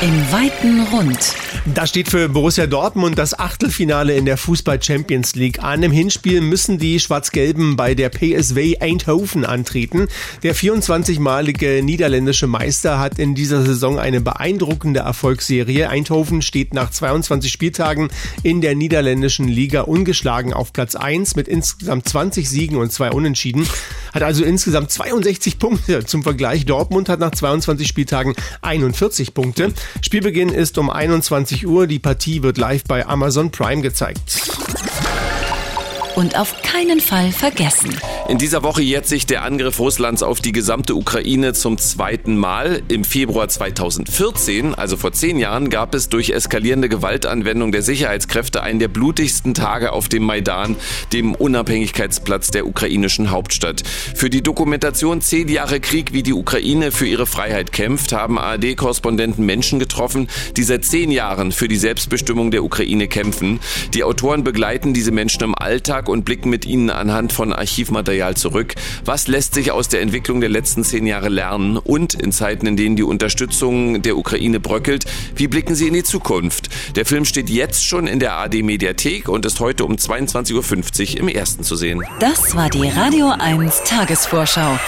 Im 0.00 0.32
weiten 0.32 0.86
Rund. 0.92 1.34
Da 1.66 1.86
steht 1.86 2.08
für 2.08 2.30
Borussia 2.30 2.66
Dortmund 2.66 3.18
das 3.18 3.38
Achtelfinale 3.38 4.14
in 4.14 4.24
der 4.24 4.38
Fußball 4.38 4.82
Champions 4.82 5.34
League 5.34 5.62
an. 5.62 5.82
Im 5.82 5.92
Hinspiel 5.92 6.40
müssen 6.40 6.78
die 6.78 6.98
Schwarz-Gelben 6.98 7.76
bei 7.76 7.94
der 7.94 8.08
PSV 8.08 8.80
Eindhoven 8.80 9.44
antreten. 9.44 10.08
Der 10.42 10.56
24-malige 10.56 11.82
niederländische 11.82 12.46
Meister 12.46 12.98
hat 12.98 13.18
in 13.18 13.34
dieser 13.34 13.62
Saison 13.62 13.98
eine 13.98 14.22
beeindruckende 14.22 15.00
Erfolgsserie. 15.00 15.90
Eindhoven 15.90 16.40
steht 16.40 16.72
nach 16.72 16.90
22 16.90 17.52
Spieltagen 17.52 18.08
in 18.42 18.62
der 18.62 18.74
niederländischen 18.74 19.46
Liga 19.46 19.82
ungeschlagen 19.82 20.54
auf 20.54 20.72
Platz 20.72 20.96
1 20.96 21.36
mit 21.36 21.46
insgesamt 21.46 22.08
20 22.08 22.48
Siegen 22.48 22.78
und 22.78 22.90
zwei 22.90 23.10
Unentschieden. 23.10 23.68
Hat 24.14 24.22
also 24.22 24.44
insgesamt 24.44 24.90
62 24.90 25.58
Punkte. 25.58 26.06
Zum 26.06 26.22
Vergleich, 26.22 26.64
Dortmund 26.64 27.10
hat 27.10 27.20
nach 27.20 27.32
22 27.32 27.86
Spieltagen 27.86 28.34
41 28.62 29.34
Punkte. 29.34 29.74
Spielbeginn 30.00 30.48
ist 30.48 30.78
um 30.78 30.88
21 30.88 31.49
Uhr. 31.66 31.86
Die 31.86 31.98
Partie 31.98 32.42
wird 32.42 32.58
live 32.58 32.84
bei 32.84 33.06
Amazon 33.06 33.50
Prime 33.50 33.82
gezeigt. 33.82 34.50
Und 36.16 36.38
auf 36.38 36.54
keinen 36.62 37.00
Fall 37.00 37.32
vergessen. 37.32 37.96
In 38.30 38.38
dieser 38.38 38.62
Woche 38.62 38.80
jährt 38.80 39.08
sich 39.08 39.26
der 39.26 39.42
Angriff 39.42 39.80
Russlands 39.80 40.22
auf 40.22 40.40
die 40.40 40.52
gesamte 40.52 40.94
Ukraine 40.94 41.52
zum 41.52 41.78
zweiten 41.78 42.36
Mal. 42.36 42.80
Im 42.86 43.02
Februar 43.02 43.48
2014, 43.48 44.72
also 44.72 44.96
vor 44.96 45.10
zehn 45.10 45.36
Jahren, 45.36 45.68
gab 45.68 45.96
es 45.96 46.10
durch 46.10 46.30
eskalierende 46.30 46.88
Gewaltanwendung 46.88 47.72
der 47.72 47.82
Sicherheitskräfte 47.82 48.62
einen 48.62 48.78
der 48.78 48.86
blutigsten 48.86 49.52
Tage 49.52 49.92
auf 49.92 50.08
dem 50.08 50.22
Maidan, 50.22 50.76
dem 51.12 51.34
Unabhängigkeitsplatz 51.34 52.52
der 52.52 52.68
ukrainischen 52.68 53.32
Hauptstadt. 53.32 53.82
Für 54.14 54.30
die 54.30 54.42
Dokumentation 54.44 55.20
Zehn 55.22 55.48
Jahre 55.48 55.80
Krieg, 55.80 56.12
wie 56.12 56.22
die 56.22 56.32
Ukraine 56.32 56.92
für 56.92 57.08
ihre 57.08 57.26
Freiheit 57.26 57.72
kämpft, 57.72 58.12
haben 58.12 58.38
ARD-Korrespondenten 58.38 59.44
Menschen 59.44 59.80
getroffen, 59.80 60.28
die 60.56 60.62
seit 60.62 60.84
zehn 60.84 61.10
Jahren 61.10 61.50
für 61.50 61.66
die 61.66 61.74
Selbstbestimmung 61.74 62.52
der 62.52 62.62
Ukraine 62.62 63.08
kämpfen. 63.08 63.58
Die 63.92 64.04
Autoren 64.04 64.44
begleiten 64.44 64.94
diese 64.94 65.10
Menschen 65.10 65.42
im 65.42 65.56
Alltag 65.56 66.08
und 66.08 66.24
blicken 66.24 66.48
mit 66.48 66.64
ihnen 66.64 66.90
anhand 66.90 67.32
von 67.32 67.52
Archivmaterial 67.52 68.19
Material 68.20 68.36
zurück. 68.36 68.74
Was 69.04 69.28
lässt 69.28 69.54
sich 69.54 69.72
aus 69.72 69.88
der 69.88 70.02
Entwicklung 70.02 70.40
der 70.40 70.50
letzten 70.50 70.84
zehn 70.84 71.06
Jahre 71.06 71.30
lernen? 71.30 71.78
Und 71.78 72.14
in 72.14 72.32
Zeiten, 72.32 72.66
in 72.66 72.76
denen 72.76 72.96
die 72.96 73.02
Unterstützung 73.02 74.02
der 74.02 74.18
Ukraine 74.18 74.60
bröckelt, 74.60 75.06
wie 75.36 75.48
blicken 75.48 75.74
Sie 75.74 75.88
in 75.88 75.94
die 75.94 76.02
Zukunft? 76.02 76.68
Der 76.96 77.06
Film 77.06 77.24
steht 77.24 77.48
jetzt 77.48 77.86
schon 77.86 78.06
in 78.06 78.20
der 78.20 78.34
AD 78.34 78.62
Mediathek 78.62 79.28
und 79.28 79.46
ist 79.46 79.60
heute 79.60 79.84
um 79.86 79.94
22.50 79.94 81.14
Uhr 81.14 81.20
im 81.20 81.28
ersten 81.28 81.64
zu 81.64 81.76
sehen. 81.76 82.02
Das 82.20 82.54
war 82.54 82.68
die 82.68 82.88
Radio 82.88 83.30
1 83.30 83.84
Tagesvorschau. 83.84 84.78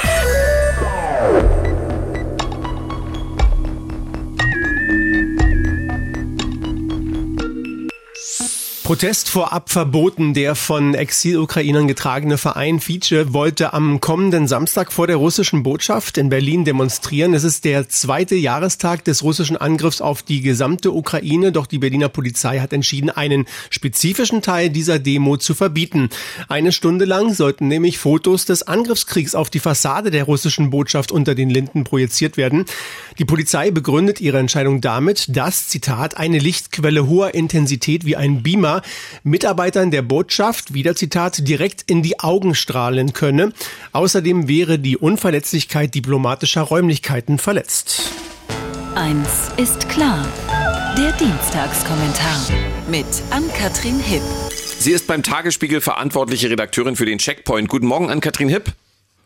Protest 8.93 9.31
vorab 9.31 9.71
verboten. 9.71 10.35
Der 10.35 10.55
von 10.55 10.93
Exil-Ukrainern 10.93 11.89
getragene 11.89 12.37
Verein 12.37 12.79
Fice 12.79 13.33
wollte 13.33 13.73
am 13.73 14.03
kommenden 14.03 14.47
Samstag 14.47 14.93
vor 14.93 15.07
der 15.07 15.17
russischen 15.17 15.63
Botschaft 15.63 16.19
in 16.19 16.29
Berlin 16.29 16.67
demonstrieren. 16.67 17.33
Es 17.33 17.43
ist 17.43 17.65
der 17.65 17.89
zweite 17.89 18.35
Jahrestag 18.35 19.03
des 19.03 19.23
russischen 19.23 19.57
Angriffs 19.57 20.03
auf 20.03 20.23
die 20.23 20.43
gesamte 20.43 20.93
Ukraine, 20.93 21.53
doch 21.53 21.67
die 21.67 21.79
Berliner 21.79 22.11
Polizei 22.11 22.59
hat 22.59 22.75
entschieden, 22.75 23.09
einen 23.09 23.47
spezifischen 23.71 24.43
Teil 24.43 24.69
dieser 24.69 24.99
Demo 24.99 25.39
zu 25.39 25.55
verbieten. 25.55 26.11
Eine 26.49 26.71
Stunde 26.71 27.07
lang 27.07 27.33
sollten 27.33 27.69
nämlich 27.69 27.97
Fotos 27.97 28.45
des 28.45 28.63
Angriffskriegs 28.63 29.35
auf 29.35 29.49
die 29.49 29.61
Fassade 29.61 30.11
der 30.11 30.25
russischen 30.25 30.69
Botschaft 30.69 31.13
unter 31.13 31.35
den 31.35 31.49
Linden 31.49 31.85
projiziert 31.85 32.37
werden. 32.37 32.67
Die 33.19 33.25
Polizei 33.25 33.71
begründet 33.71 34.21
ihre 34.21 34.39
Entscheidung 34.39 34.83
damit, 34.83 35.35
dass, 35.35 35.69
Zitat, 35.69 36.19
eine 36.19 36.39
Lichtquelle 36.39 37.07
hoher 37.07 37.33
Intensität 37.33 38.05
wie 38.05 38.17
ein 38.17 38.43
Beamer 38.43 38.82
Mitarbeitern 39.23 39.91
der 39.91 40.03
Botschaft, 40.03 40.75
wieder 40.75 40.95
Zitat, 40.95 41.47
direkt 41.47 41.83
in 41.91 42.03
die 42.03 42.21
Augen 42.21 42.55
strahlen 42.55 43.13
könne. 43.13 43.53
Außerdem 43.93 44.49
wäre 44.49 44.79
die 44.79 44.97
Unverletzlichkeit 44.97 45.95
diplomatischer 45.95 46.63
Räumlichkeiten 46.63 47.39
verletzt. 47.39 48.13
Eins 48.95 49.51
ist 49.57 49.89
klar. 49.89 50.27
Der 50.99 51.13
Dienstagskommentar 51.13 52.47
mit 52.91 53.07
Ann-Kathrin 53.31 53.99
Hipp. 53.99 54.23
Sie 54.79 54.91
ist 54.91 55.07
beim 55.07 55.23
Tagesspiegel 55.23 55.81
verantwortliche 55.81 56.51
Redakteurin 56.51 56.97
für 56.97 57.07
den 57.07 57.19
Checkpoint. 57.19 57.69
Guten 57.69 57.87
Morgen, 57.87 58.11
Ann-Kathrin 58.11 58.49
Hipp. 58.49 58.73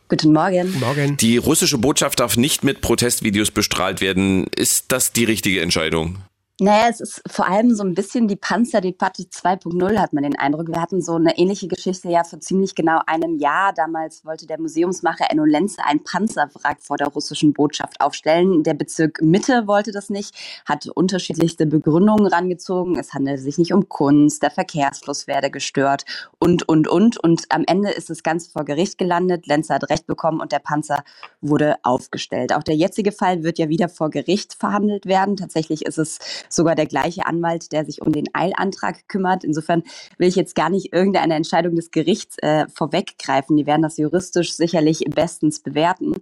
Guten 0.08 0.32
Morgen. 0.32 0.78
Morgen. 0.78 1.16
Die 1.16 1.36
russische 1.36 1.78
Botschaft 1.78 2.20
darf 2.20 2.36
nicht 2.36 2.62
mit 2.62 2.80
Protestvideos 2.80 3.50
bestrahlt 3.50 4.00
werden. 4.00 4.46
Ist 4.54 4.92
das 4.92 5.12
die 5.12 5.24
richtige 5.24 5.60
Entscheidung? 5.62 6.18
Naja, 6.58 6.88
es 6.88 7.00
ist 7.02 7.22
vor 7.30 7.46
allem 7.46 7.74
so 7.74 7.84
ein 7.84 7.92
bisschen 7.92 8.28
die 8.28 8.36
Panzerdebatte 8.36 9.24
2.0, 9.24 9.98
hat 9.98 10.14
man 10.14 10.22
den 10.22 10.38
Eindruck. 10.38 10.68
Wir 10.68 10.80
hatten 10.80 11.02
so 11.02 11.16
eine 11.16 11.36
ähnliche 11.36 11.68
Geschichte 11.68 12.08
ja 12.08 12.24
vor 12.24 12.40
ziemlich 12.40 12.74
genau 12.74 13.00
einem 13.06 13.36
Jahr. 13.36 13.74
Damals 13.74 14.24
wollte 14.24 14.46
der 14.46 14.58
Museumsmacher 14.58 15.30
Enno 15.30 15.44
Lenze 15.44 15.84
ein 15.84 16.02
Panzerwrack 16.02 16.78
vor 16.80 16.96
der 16.96 17.08
russischen 17.08 17.52
Botschaft 17.52 18.00
aufstellen. 18.00 18.62
Der 18.62 18.72
Bezirk 18.72 19.20
Mitte 19.20 19.66
wollte 19.66 19.92
das 19.92 20.08
nicht, 20.08 20.34
hat 20.64 20.86
unterschiedlichste 20.86 21.66
Begründungen 21.66 22.26
rangezogen. 22.26 22.98
Es 22.98 23.12
handelt 23.12 23.40
sich 23.40 23.58
nicht 23.58 23.74
um 23.74 23.90
Kunst, 23.90 24.42
der 24.42 24.50
Verkehrsfluss 24.50 25.26
werde 25.26 25.50
gestört 25.50 26.06
und, 26.38 26.66
und, 26.66 26.88
und. 26.88 27.18
Und 27.18 27.44
am 27.50 27.64
Ende 27.66 27.90
ist 27.90 28.08
das 28.08 28.22
Ganze 28.22 28.50
vor 28.50 28.64
Gericht 28.64 28.96
gelandet. 28.96 29.46
Lenze 29.46 29.74
hat 29.74 29.90
Recht 29.90 30.06
bekommen 30.06 30.40
und 30.40 30.52
der 30.52 30.60
Panzer 30.60 31.04
wurde 31.42 31.76
aufgestellt. 31.82 32.54
Auch 32.54 32.62
der 32.62 32.76
jetzige 32.76 33.12
Fall 33.12 33.42
wird 33.42 33.58
ja 33.58 33.68
wieder 33.68 33.90
vor 33.90 34.08
Gericht 34.08 34.54
verhandelt 34.54 35.04
werden. 35.04 35.36
Tatsächlich 35.36 35.84
ist 35.84 35.98
es 35.98 36.18
sogar 36.48 36.74
der 36.74 36.86
gleiche 36.86 37.26
Anwalt, 37.26 37.72
der 37.72 37.84
sich 37.84 38.02
um 38.02 38.12
den 38.12 38.26
Eilantrag 38.32 39.08
kümmert. 39.08 39.44
Insofern 39.44 39.82
will 40.18 40.28
ich 40.28 40.36
jetzt 40.36 40.54
gar 40.54 40.70
nicht 40.70 40.92
irgendeine 40.92 41.34
Entscheidung 41.34 41.74
des 41.74 41.90
Gerichts 41.90 42.36
äh, 42.38 42.66
vorweggreifen. 42.68 43.56
Die 43.56 43.66
werden 43.66 43.82
das 43.82 43.96
juristisch 43.96 44.54
sicherlich 44.54 45.04
bestens 45.14 45.60
bewerten. 45.60 46.14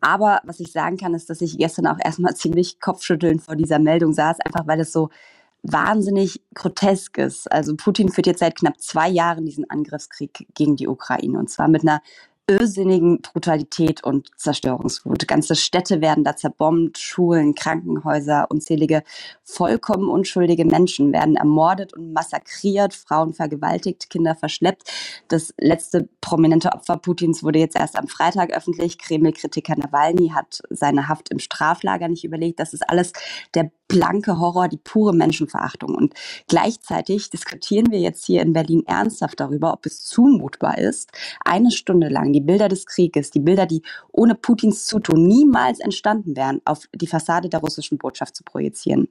Aber 0.00 0.40
was 0.44 0.60
ich 0.60 0.72
sagen 0.72 0.96
kann, 0.96 1.14
ist, 1.14 1.30
dass 1.30 1.40
ich 1.40 1.58
gestern 1.58 1.86
auch 1.86 1.98
erstmal 2.02 2.34
ziemlich 2.36 2.80
kopfschüttelnd 2.80 3.42
vor 3.42 3.56
dieser 3.56 3.78
Meldung 3.78 4.12
saß, 4.12 4.40
einfach 4.40 4.66
weil 4.66 4.80
es 4.80 4.92
so 4.92 5.10
wahnsinnig 5.62 6.40
grotesk 6.54 7.18
ist. 7.18 7.50
Also 7.50 7.74
Putin 7.76 8.10
führt 8.10 8.26
jetzt 8.26 8.40
seit 8.40 8.56
knapp 8.56 8.80
zwei 8.80 9.08
Jahren 9.08 9.44
diesen 9.44 9.68
Angriffskrieg 9.68 10.46
gegen 10.54 10.76
die 10.76 10.88
Ukraine 10.88 11.38
und 11.38 11.50
zwar 11.50 11.68
mit 11.68 11.82
einer 11.82 12.00
irrsinnigen 12.48 13.20
Brutalität 13.22 14.04
und 14.04 14.30
Zerstörungswut. 14.36 15.26
Ganze 15.26 15.56
Städte 15.56 16.00
werden 16.00 16.22
da 16.22 16.36
zerbombt, 16.36 16.98
Schulen, 16.98 17.54
Krankenhäuser, 17.54 18.46
unzählige 18.50 19.02
vollkommen 19.42 20.08
unschuldige 20.08 20.64
Menschen 20.64 21.12
werden 21.12 21.36
ermordet 21.36 21.94
und 21.94 22.12
massakriert, 22.12 22.94
Frauen 22.94 23.32
vergewaltigt, 23.32 24.10
Kinder 24.10 24.36
verschleppt. 24.36 24.90
Das 25.28 25.54
letzte 25.58 26.08
prominente 26.20 26.72
Opfer 26.72 26.96
Putins 26.96 27.42
wurde 27.42 27.58
jetzt 27.58 27.76
erst 27.76 27.96
am 27.96 28.08
Freitag 28.08 28.52
öffentlich. 28.52 28.98
Kreml-Kritiker 28.98 29.76
Nawalny 29.76 30.30
hat 30.34 30.62
seine 30.70 31.08
Haft 31.08 31.30
im 31.30 31.38
Straflager 31.40 32.08
nicht 32.08 32.24
überlegt. 32.24 32.60
Das 32.60 32.72
ist 32.72 32.88
alles 32.88 33.12
der 33.54 33.70
blanke 33.88 34.38
Horror, 34.38 34.68
die 34.68 34.78
pure 34.78 35.14
Menschenverachtung. 35.14 35.94
Und 35.94 36.14
gleichzeitig 36.48 37.30
diskutieren 37.30 37.90
wir 37.90 38.00
jetzt 38.00 38.24
hier 38.24 38.42
in 38.42 38.52
Berlin 38.52 38.82
ernsthaft 38.86 39.40
darüber, 39.40 39.72
ob 39.72 39.86
es 39.86 40.04
zumutbar 40.04 40.78
ist, 40.78 41.12
eine 41.44 41.70
Stunde 41.70 42.08
lang 42.08 42.32
die 42.36 42.40
Bilder 42.42 42.68
des 42.68 42.86
Krieges, 42.86 43.30
die 43.30 43.40
Bilder, 43.40 43.66
die 43.66 43.82
ohne 44.12 44.34
Putins 44.34 44.86
Zutun 44.86 45.26
niemals 45.26 45.80
entstanden 45.80 46.36
wären, 46.36 46.60
auf 46.64 46.86
die 46.94 47.06
Fassade 47.06 47.48
der 47.48 47.60
russischen 47.60 47.98
Botschaft 47.98 48.36
zu 48.36 48.44
projizieren. 48.44 49.08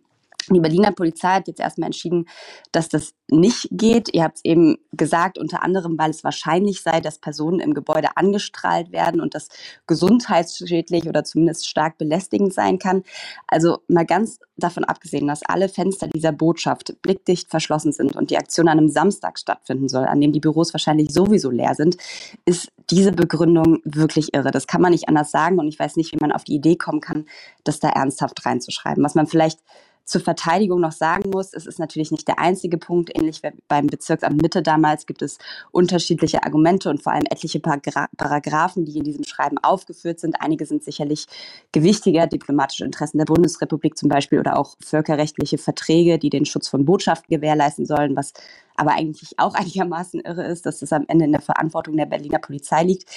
Die 0.50 0.60
Berliner 0.60 0.92
Polizei 0.92 1.30
hat 1.30 1.48
jetzt 1.48 1.60
erstmal 1.60 1.88
entschieden, 1.88 2.28
dass 2.72 2.90
das 2.90 3.14
nicht 3.30 3.68
geht. 3.72 4.14
Ihr 4.14 4.24
habt 4.24 4.38
es 4.38 4.46
eben 4.46 4.78
gesagt, 4.92 5.38
unter 5.38 5.64
anderem, 5.64 5.98
weil 5.98 6.12
es 6.12 6.24
wahrscheinlich 6.24 6.82
sei, 6.82 7.02
dass 7.02 7.20
Personen 7.20 7.60
im 7.60 7.74
Gebäude 7.74 8.16
angestrahlt 8.16 8.92
werden 8.92 9.22
und 9.22 9.34
das 9.34 9.50
gesundheitsschädlich 9.88 11.08
oder 11.08 11.24
zumindest 11.24 11.68
stark 11.68 11.98
belästigend 11.98 12.54
sein 12.54 12.78
kann. 12.78 13.04
Also 13.48 13.80
mal 13.88 14.06
ganz 14.06 14.40
davon 14.58 14.84
abgesehen, 14.84 15.28
dass 15.28 15.44
alle 15.44 15.70
Fenster 15.70 16.08
dieser 16.08 16.32
Botschaft 16.32 17.02
blickdicht 17.02 17.50
verschlossen 17.50 17.92
sind 17.92 18.16
und 18.16 18.30
die 18.30 18.38
Aktion 18.38 18.68
an 18.68 18.78
einem 18.78 18.90
Samstag 18.90 19.40
stattfinden 19.40 19.90
soll, 19.90 20.06
an 20.06 20.22
dem 20.22 20.32
die 20.32 20.40
Büros 20.40 20.74
wahrscheinlich 20.74 21.12
sowieso 21.12 21.50
leer 21.50 21.76
sind, 21.76 21.98
ist 22.46 22.72
diese 22.90 23.12
Begründung 23.12 23.80
wirklich 23.84 24.34
irre. 24.34 24.52
Das 24.52 24.68
kann 24.68 24.82
man 24.82 24.92
nicht 24.92 25.10
anders 25.10 25.32
sagen 25.32 25.60
und 25.60 25.68
ich 25.68 25.80
weiß 25.80 25.96
nicht, 25.98 26.14
wie 26.14 26.20
man 26.20 26.32
auf 26.32 26.44
die 26.44 26.56
Idee 26.56 26.76
kommen 26.76 27.02
kann, 27.02 27.26
das 27.64 27.80
da 27.80 27.90
ernsthaft 27.90 28.46
reinzuschreiben. 28.46 29.04
Was 29.04 29.16
man 29.16 29.28
vielleicht 29.28 29.60
zur 30.06 30.22
Verteidigung 30.22 30.80
noch 30.80 30.92
sagen 30.92 31.32
muss, 31.32 31.54
es 31.54 31.66
ist 31.66 31.80
natürlich 31.80 32.12
nicht 32.12 32.28
der 32.28 32.40
einzige 32.40 32.78
Punkt. 32.78 33.12
Ähnlich 33.16 33.42
wie 33.42 33.50
beim 33.68 33.88
Bezirksamt 33.88 34.40
Mitte 34.42 34.62
damals 34.62 35.08
gibt 35.08 35.24
es 35.24 35.40
unterschiedliche 35.72 36.44
Argumente 36.44 36.90
und 36.92 37.02
vor 37.02 37.14
allem 37.14 37.26
etliche 37.30 37.60
Paragraphen, 37.60 38.86
die 38.86 38.98
in 38.98 39.04
diesem 39.04 39.24
Schreiben 39.24 39.58
aufgeführt 39.58 40.20
sind. 40.20 40.36
Einige 40.40 40.68
sind 40.68 40.84
sicherlich 40.84 41.26
gewichtiger, 41.72 42.28
diplomatische 42.28 42.86
Interessen 42.86 43.18
der 43.18 43.26
Bundesrepublik 43.26 43.98
zum 43.98 44.08
Beispiel 44.08 44.40
oder 44.40 44.60
auch 44.60 44.76
völkerrechtliche 44.80 45.58
Verträge, 45.58 46.20
die 46.20 46.30
den 46.30 46.46
Schutz 46.46 46.68
von 46.68 46.86
Botschaften 46.86 47.36
gewährleisten 47.36 47.88
sollen, 47.88 48.16
was 48.16 48.34
aber 48.76 48.92
eigentlich 48.92 49.40
auch 49.40 49.56
einigermaßen 49.56 50.20
irre 50.20 50.46
ist, 50.46 50.66
dass 50.68 50.82
es 50.82 50.94
am 50.94 51.06
Ende 51.08 51.26
in 51.26 51.32
der 51.32 51.42
Verantwortung 51.42 51.98
der 51.98 52.06
Berliner 52.06 52.40
Polizei 52.40 52.84
liegt. 52.84 53.10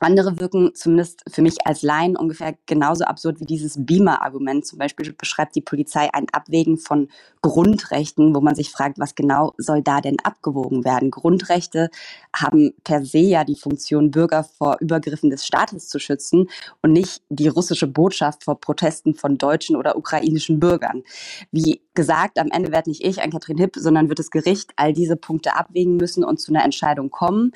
Andere 0.00 0.38
wirken 0.38 0.74
zumindest 0.74 1.22
für 1.28 1.42
mich 1.42 1.56
als 1.66 1.82
Laien 1.82 2.16
ungefähr 2.16 2.54
genauso 2.66 3.04
absurd 3.04 3.40
wie 3.40 3.46
dieses 3.46 3.84
Beamer-Argument. 3.84 4.64
Zum 4.64 4.78
Beispiel 4.78 5.12
beschreibt 5.12 5.56
die 5.56 5.60
Polizei 5.60 6.08
ein 6.12 6.26
Abwägen 6.32 6.78
von 6.78 7.08
Grundrechten, 7.42 8.34
wo 8.34 8.40
man 8.40 8.54
sich 8.54 8.70
fragt, 8.70 8.98
was 8.98 9.14
genau 9.14 9.54
soll 9.58 9.82
da 9.82 10.00
denn 10.00 10.16
abgewogen 10.22 10.84
werden? 10.84 11.10
Grundrechte 11.10 11.90
haben 12.34 12.74
per 12.84 13.04
se 13.04 13.18
ja 13.18 13.44
die 13.44 13.56
Funktion, 13.56 14.10
Bürger 14.10 14.44
vor 14.44 14.76
Übergriffen 14.80 15.30
des 15.30 15.44
Staates 15.44 15.88
zu 15.88 15.98
schützen 15.98 16.48
und 16.82 16.92
nicht 16.92 17.22
die 17.28 17.48
russische 17.48 17.88
Botschaft 17.88 18.44
vor 18.44 18.60
Protesten 18.60 19.14
von 19.14 19.36
deutschen 19.36 19.74
oder 19.74 19.96
ukrainischen 19.96 20.60
Bürgern. 20.60 21.02
Wie 21.50 21.82
gesagt, 21.94 22.38
am 22.38 22.50
Ende 22.52 22.70
werde 22.70 22.90
nicht 22.90 23.04
ich, 23.04 23.20
ein 23.20 23.32
Katrin 23.32 23.58
Hipp, 23.58 23.74
sondern 23.76 24.08
wird 24.08 24.20
das 24.20 24.30
Gericht 24.30 24.72
all 24.76 24.92
diese 24.92 25.16
Punkte 25.16 25.56
abwägen 25.56 25.96
müssen 25.96 26.22
und 26.22 26.38
zu 26.38 26.52
einer 26.52 26.64
Entscheidung 26.64 27.10
kommen. 27.10 27.52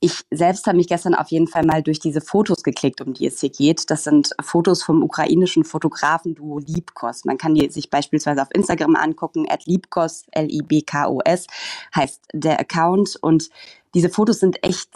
Ich 0.00 0.24
selbst 0.30 0.66
habe 0.66 0.76
mich 0.76 0.88
gestern 0.88 1.14
auf 1.14 1.28
jeden 1.28 1.48
Fall 1.48 1.64
mal 1.64 1.82
durch 1.82 1.98
diese 1.98 2.20
Fotos 2.20 2.62
geklickt, 2.62 3.00
um 3.00 3.14
die 3.14 3.26
es 3.26 3.40
hier 3.40 3.48
geht. 3.48 3.90
Das 3.90 4.04
sind 4.04 4.30
Fotos 4.42 4.82
vom 4.82 5.02
ukrainischen 5.02 5.64
Fotografen-Duo 5.64 6.58
Liebkos. 6.58 7.24
Man 7.24 7.38
kann 7.38 7.54
die 7.54 7.70
sich 7.70 7.88
beispielsweise 7.88 8.42
auf 8.42 8.48
Instagram 8.52 8.94
angucken, 8.94 9.46
at 9.48 9.64
Liebkos, 9.64 10.24
L-I-B-K-O-S 10.32 11.46
heißt 11.94 12.20
der 12.34 12.60
Account. 12.60 13.16
Und 13.22 13.48
diese 13.94 14.10
Fotos 14.10 14.40
sind 14.40 14.62
echt 14.62 14.90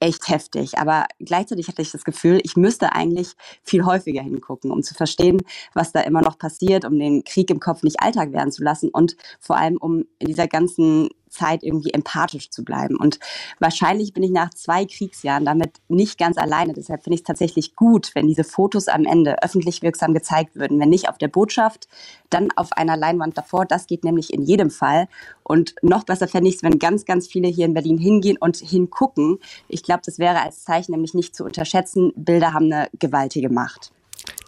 echt 0.00 0.28
heftig. 0.28 0.76
Aber 0.78 1.06
gleichzeitig 1.18 1.68
hatte 1.68 1.80
ich 1.80 1.90
das 1.90 2.04
Gefühl, 2.04 2.40
ich 2.42 2.56
müsste 2.56 2.92
eigentlich 2.92 3.34
viel 3.62 3.84
häufiger 3.86 4.22
hingucken, 4.22 4.70
um 4.70 4.82
zu 4.82 4.92
verstehen, 4.92 5.40
was 5.72 5.92
da 5.92 6.00
immer 6.00 6.20
noch 6.20 6.36
passiert, 6.36 6.84
um 6.84 6.98
den 6.98 7.24
Krieg 7.24 7.48
im 7.50 7.60
Kopf 7.60 7.82
nicht 7.82 8.00
Alltag 8.00 8.32
werden 8.32 8.52
zu 8.52 8.62
lassen 8.62 8.90
und 8.90 9.16
vor 9.40 9.56
allem 9.56 9.78
um 9.78 10.04
in 10.18 10.26
dieser 10.26 10.46
ganzen 10.46 11.08
Zeit 11.34 11.62
irgendwie 11.62 11.92
empathisch 11.92 12.50
zu 12.50 12.64
bleiben. 12.64 12.96
Und 12.96 13.18
wahrscheinlich 13.58 14.12
bin 14.12 14.22
ich 14.22 14.30
nach 14.30 14.50
zwei 14.54 14.86
Kriegsjahren 14.86 15.44
damit 15.44 15.72
nicht 15.88 16.18
ganz 16.18 16.38
alleine. 16.38 16.72
Deshalb 16.72 17.02
finde 17.02 17.14
ich 17.14 17.20
es 17.20 17.26
tatsächlich 17.26 17.76
gut, 17.76 18.12
wenn 18.14 18.26
diese 18.26 18.44
Fotos 18.44 18.88
am 18.88 19.04
Ende 19.04 19.42
öffentlich 19.42 19.82
wirksam 19.82 20.14
gezeigt 20.14 20.56
würden. 20.56 20.80
Wenn 20.80 20.88
nicht 20.88 21.08
auf 21.08 21.18
der 21.18 21.28
Botschaft, 21.28 21.88
dann 22.30 22.48
auf 22.56 22.72
einer 22.72 22.96
Leinwand 22.96 23.36
davor. 23.36 23.66
Das 23.66 23.86
geht 23.86 24.04
nämlich 24.04 24.32
in 24.32 24.42
jedem 24.42 24.70
Fall. 24.70 25.08
Und 25.42 25.74
noch 25.82 26.04
besser 26.04 26.28
fände 26.28 26.48
ich 26.48 26.56
es, 26.56 26.62
wenn 26.62 26.78
ganz, 26.78 27.04
ganz 27.04 27.26
viele 27.26 27.48
hier 27.48 27.66
in 27.66 27.74
Berlin 27.74 27.98
hingehen 27.98 28.38
und 28.38 28.56
hingucken. 28.56 29.38
Ich 29.68 29.82
glaube, 29.82 30.02
das 30.04 30.18
wäre 30.18 30.40
als 30.40 30.64
Zeichen 30.64 30.92
nämlich 30.92 31.14
nicht 31.14 31.36
zu 31.36 31.44
unterschätzen. 31.44 32.12
Bilder 32.16 32.52
haben 32.52 32.72
eine 32.72 32.88
gewaltige 32.98 33.48
Macht. 33.48 33.92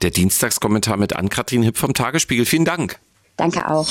Der 0.02 0.11
Dienstagskommentar 0.11 0.97
mit 0.97 1.14
Ann-Kathrin 1.14 1.62
Hipp 1.62 1.76
vom 1.76 1.95
Tagesspiegel. 1.95 2.47
Vielen 2.47 2.64
Dank. 2.64 2.99
Danke 3.37 3.69
auch. 3.69 3.88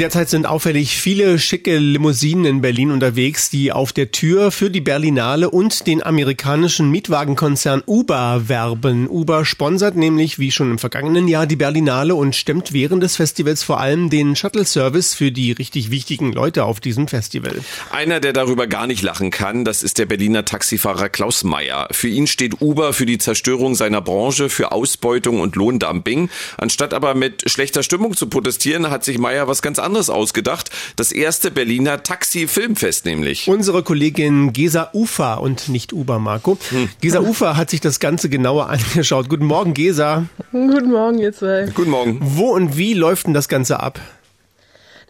Derzeit 0.00 0.30
sind 0.30 0.46
auffällig 0.46 0.96
viele 0.96 1.38
schicke 1.38 1.76
Limousinen 1.76 2.46
in 2.46 2.60
Berlin 2.62 2.90
unterwegs, 2.90 3.50
die 3.50 3.70
auf 3.70 3.92
der 3.92 4.10
Tür 4.10 4.50
für 4.50 4.70
die 4.70 4.80
Berlinale 4.80 5.50
und 5.50 5.86
den 5.86 6.02
amerikanischen 6.02 6.90
Mietwagenkonzern 6.90 7.82
Uber 7.86 8.48
werben. 8.48 9.10
Uber 9.10 9.44
sponsert 9.44 9.96
nämlich 9.96 10.38
wie 10.38 10.52
schon 10.52 10.70
im 10.70 10.78
vergangenen 10.78 11.28
Jahr 11.28 11.44
die 11.44 11.56
Berlinale 11.56 12.14
und 12.14 12.34
stemmt 12.34 12.72
während 12.72 13.02
des 13.02 13.16
Festivals 13.16 13.62
vor 13.62 13.78
allem 13.78 14.08
den 14.08 14.36
Shuttle-Service 14.36 15.12
für 15.12 15.32
die 15.32 15.52
richtig 15.52 15.90
wichtigen 15.90 16.32
Leute 16.32 16.64
auf 16.64 16.80
diesem 16.80 17.06
Festival. 17.06 17.56
Einer, 17.90 18.20
der 18.20 18.32
darüber 18.32 18.66
gar 18.66 18.86
nicht 18.86 19.02
lachen 19.02 19.30
kann, 19.30 19.66
das 19.66 19.82
ist 19.82 19.98
der 19.98 20.06
Berliner 20.06 20.46
Taxifahrer 20.46 21.10
Klaus 21.10 21.44
Meyer. 21.44 21.88
Für 21.90 22.08
ihn 22.08 22.26
steht 22.26 22.62
Uber 22.62 22.94
für 22.94 23.04
die 23.04 23.18
Zerstörung 23.18 23.74
seiner 23.74 24.00
Branche, 24.00 24.48
für 24.48 24.72
Ausbeutung 24.72 25.40
und 25.40 25.56
Lohndumping. 25.56 26.30
Anstatt 26.56 26.94
aber 26.94 27.14
mit 27.14 27.50
schlechter 27.50 27.82
Stimmung 27.82 28.16
zu 28.16 28.30
protestieren, 28.30 28.88
hat 28.88 29.04
sich 29.04 29.18
Meyer 29.18 29.46
was 29.46 29.60
ganz 29.60 29.78
anderes 29.78 29.89
ausgedacht. 29.96 30.70
Das 30.96 31.10
erste 31.10 31.50
Berliner 31.50 32.02
Taxi-Filmfest 32.02 33.04
nämlich. 33.04 33.48
Unsere 33.48 33.82
Kollegin 33.82 34.52
Gesa 34.52 34.90
Ufa 34.92 35.34
und 35.34 35.68
nicht 35.68 35.92
Uber, 35.92 36.18
Marco. 36.18 36.56
Hm. 36.70 36.88
Gesa 37.00 37.20
Ufa 37.20 37.56
hat 37.56 37.70
sich 37.70 37.80
das 37.80 37.98
Ganze 37.98 38.28
genauer 38.28 38.68
angeschaut. 38.70 39.28
Guten 39.28 39.46
Morgen, 39.46 39.74
Gesa. 39.74 40.26
Guten 40.52 40.90
Morgen, 40.90 41.18
ihr 41.18 41.32
zwei. 41.32 41.66
Guten 41.74 41.90
Morgen. 41.90 42.18
Wo 42.20 42.50
und 42.50 42.76
wie 42.76 42.94
läuft 42.94 43.26
denn 43.26 43.34
das 43.34 43.48
Ganze 43.48 43.80
ab? 43.80 44.00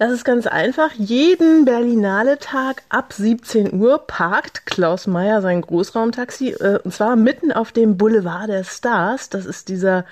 Das 0.00 0.12
ist 0.12 0.24
ganz 0.24 0.46
einfach. 0.46 0.92
Jeden 0.96 1.66
Berlinale-Tag 1.66 2.84
ab 2.88 3.12
17 3.12 3.74
Uhr 3.74 3.98
parkt 3.98 4.64
Klaus 4.64 5.06
Meyer 5.06 5.42
sein 5.42 5.60
Großraumtaxi, 5.60 6.52
äh, 6.52 6.78
und 6.82 6.94
zwar 6.94 7.16
mitten 7.16 7.52
auf 7.52 7.70
dem 7.70 7.98
Boulevard 7.98 8.48
der 8.48 8.64
Stars. 8.64 9.28
Das 9.28 9.44
ist 9.44 9.68
dieser 9.68 10.06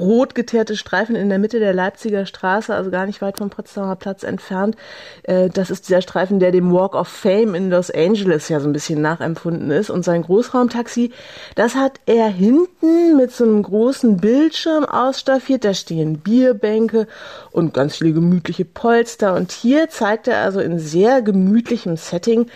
rot 0.00 0.34
geteerte 0.34 0.76
Streifen 0.76 1.14
in 1.14 1.28
der 1.28 1.38
Mitte 1.38 1.60
der 1.60 1.74
Leipziger 1.74 2.26
Straße, 2.26 2.74
also 2.74 2.90
gar 2.90 3.06
nicht 3.06 3.22
weit 3.22 3.38
vom 3.38 3.50
Potsdamer 3.50 3.96
Platz 3.96 4.22
entfernt. 4.22 4.76
Äh, 5.22 5.48
das 5.50 5.70
ist 5.70 5.88
dieser 5.88 6.02
Streifen, 6.02 6.40
der 6.40 6.50
dem 6.50 6.72
Walk 6.72 6.94
of 6.94 7.08
Fame 7.08 7.54
in 7.54 7.70
Los 7.70 7.90
Angeles 7.90 8.48
ja 8.48 8.60
so 8.60 8.68
ein 8.68 8.72
bisschen 8.72 9.00
nachempfunden 9.02 9.70
ist. 9.70 9.90
Und 9.90 10.04
sein 10.04 10.22
Großraumtaxi, 10.22 11.12
das 11.54 11.74
hat 11.74 12.00
er 12.06 12.28
hinten 12.28 13.16
mit 13.16 13.32
so 13.32 13.44
einem 13.44 13.62
großen 13.62 14.16
Bildschirm 14.16 14.84
ausstaffiert. 14.84 15.64
Da 15.64 15.74
stehen 15.74 16.18
Bierbänke 16.18 17.06
und 17.52 17.74
ganz 17.74 17.96
viele 17.96 18.12
gemütliche 18.12 18.64
Polster. 18.64 19.34
Und 19.34 19.52
hier 19.52 19.88
zeigt 19.90 20.28
er 20.28 20.38
also 20.38 20.60
in 20.60 20.78
sehr 20.78 21.22
gemütlichem 21.22 21.96
Setting 21.96 22.46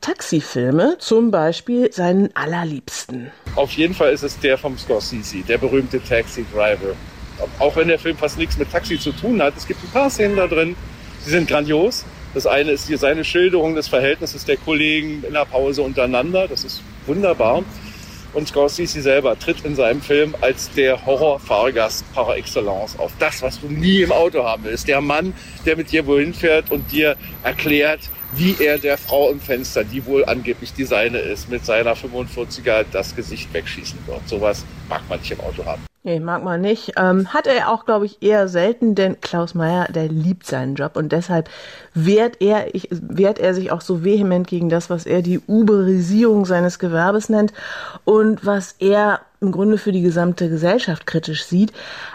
Taxifilme, 0.00 0.96
zum 0.98 1.30
Beispiel 1.30 1.92
seinen 1.92 2.34
allerliebsten. 2.34 3.30
Auf 3.56 3.72
jeden 3.72 3.94
Fall 3.94 4.12
ist 4.12 4.22
es 4.22 4.38
der 4.38 4.56
vom 4.56 4.78
Scorsese, 4.78 5.38
der 5.46 5.58
berühmte 5.58 6.02
Taxi 6.02 6.44
Driver. 6.52 6.94
Auch 7.58 7.76
wenn 7.76 7.88
der 7.88 7.98
Film 7.98 8.16
fast 8.16 8.38
nichts 8.38 8.56
mit 8.56 8.70
Taxi 8.70 8.98
zu 8.98 9.12
tun 9.12 9.42
hat, 9.42 9.56
es 9.56 9.66
gibt 9.66 9.82
ein 9.82 9.90
paar 9.90 10.10
Szenen 10.10 10.36
da 10.36 10.46
drin, 10.46 10.76
die 11.26 11.30
sind 11.30 11.48
grandios. 11.48 12.04
Das 12.34 12.46
eine 12.46 12.72
ist 12.72 12.86
hier 12.86 12.98
seine 12.98 13.24
Schilderung 13.24 13.74
des 13.74 13.88
Verhältnisses 13.88 14.44
der 14.44 14.56
Kollegen 14.56 15.24
in 15.26 15.32
der 15.32 15.44
Pause 15.44 15.82
untereinander. 15.82 16.46
Das 16.46 16.64
ist 16.64 16.82
wunderbar. 17.06 17.64
Und 18.34 18.48
Scorsese 18.48 19.00
selber 19.00 19.38
tritt 19.38 19.64
in 19.64 19.74
seinem 19.74 20.02
Film 20.02 20.34
als 20.42 20.70
der 20.72 21.06
Horrorfahrgast 21.06 22.12
par 22.14 22.36
excellence 22.36 22.98
auf. 22.98 23.12
Das, 23.18 23.40
was 23.42 23.60
du 23.60 23.68
nie 23.68 24.02
im 24.02 24.12
Auto 24.12 24.44
haben 24.44 24.64
willst. 24.64 24.86
Der 24.86 25.00
Mann, 25.00 25.32
der 25.64 25.76
mit 25.76 25.90
dir 25.90 26.06
wohin 26.06 26.34
fährt 26.34 26.70
und 26.70 26.92
dir 26.92 27.16
erklärt, 27.42 28.00
wie 28.32 28.56
er 28.60 28.78
der 28.78 28.98
Frau 28.98 29.30
im 29.30 29.40
Fenster, 29.40 29.84
die 29.84 30.04
wohl 30.04 30.24
angeblich 30.24 30.72
die 30.72 30.84
seine 30.84 31.18
ist, 31.18 31.48
mit 31.48 31.64
seiner 31.64 31.94
45er 31.94 32.84
das 32.92 33.14
Gesicht 33.16 33.52
wegschießen 33.52 33.98
wird. 34.06 34.28
Sowas 34.28 34.64
mag 34.88 35.02
man 35.08 35.18
nicht 35.18 35.30
im 35.30 35.40
Auto 35.40 35.64
haben. 35.64 35.87
Nee, 36.08 36.20
mag 36.20 36.42
man 36.42 36.62
nicht. 36.62 36.92
Ähm, 36.96 37.34
hat 37.34 37.46
er 37.46 37.70
auch, 37.70 37.84
glaube 37.84 38.06
ich, 38.06 38.22
eher 38.22 38.48
selten, 38.48 38.94
denn 38.94 39.20
Klaus 39.20 39.52
Meyer, 39.52 39.88
der 39.92 40.08
liebt 40.08 40.46
seinen 40.46 40.74
Job 40.74 40.96
und 40.96 41.12
deshalb 41.12 41.50
wehrt 41.92 42.40
er, 42.40 42.74
ich, 42.74 42.88
wehrt 42.90 43.38
er 43.38 43.52
sich 43.52 43.70
auch 43.72 43.82
so 43.82 44.04
vehement 44.04 44.46
gegen 44.46 44.70
das, 44.70 44.88
was 44.88 45.04
er 45.04 45.20
die 45.20 45.38
Uberisierung 45.38 46.46
seines 46.46 46.78
Gewerbes 46.78 47.28
nennt 47.28 47.52
und 48.06 48.46
was 48.46 48.74
er 48.78 49.20
im 49.40 49.52
Grunde 49.52 49.76
für 49.76 49.92
die 49.92 50.00
gesamte 50.00 50.48
Gesellschaft 50.48 51.06
kritisch 51.06 51.44
sieht. 51.44 51.72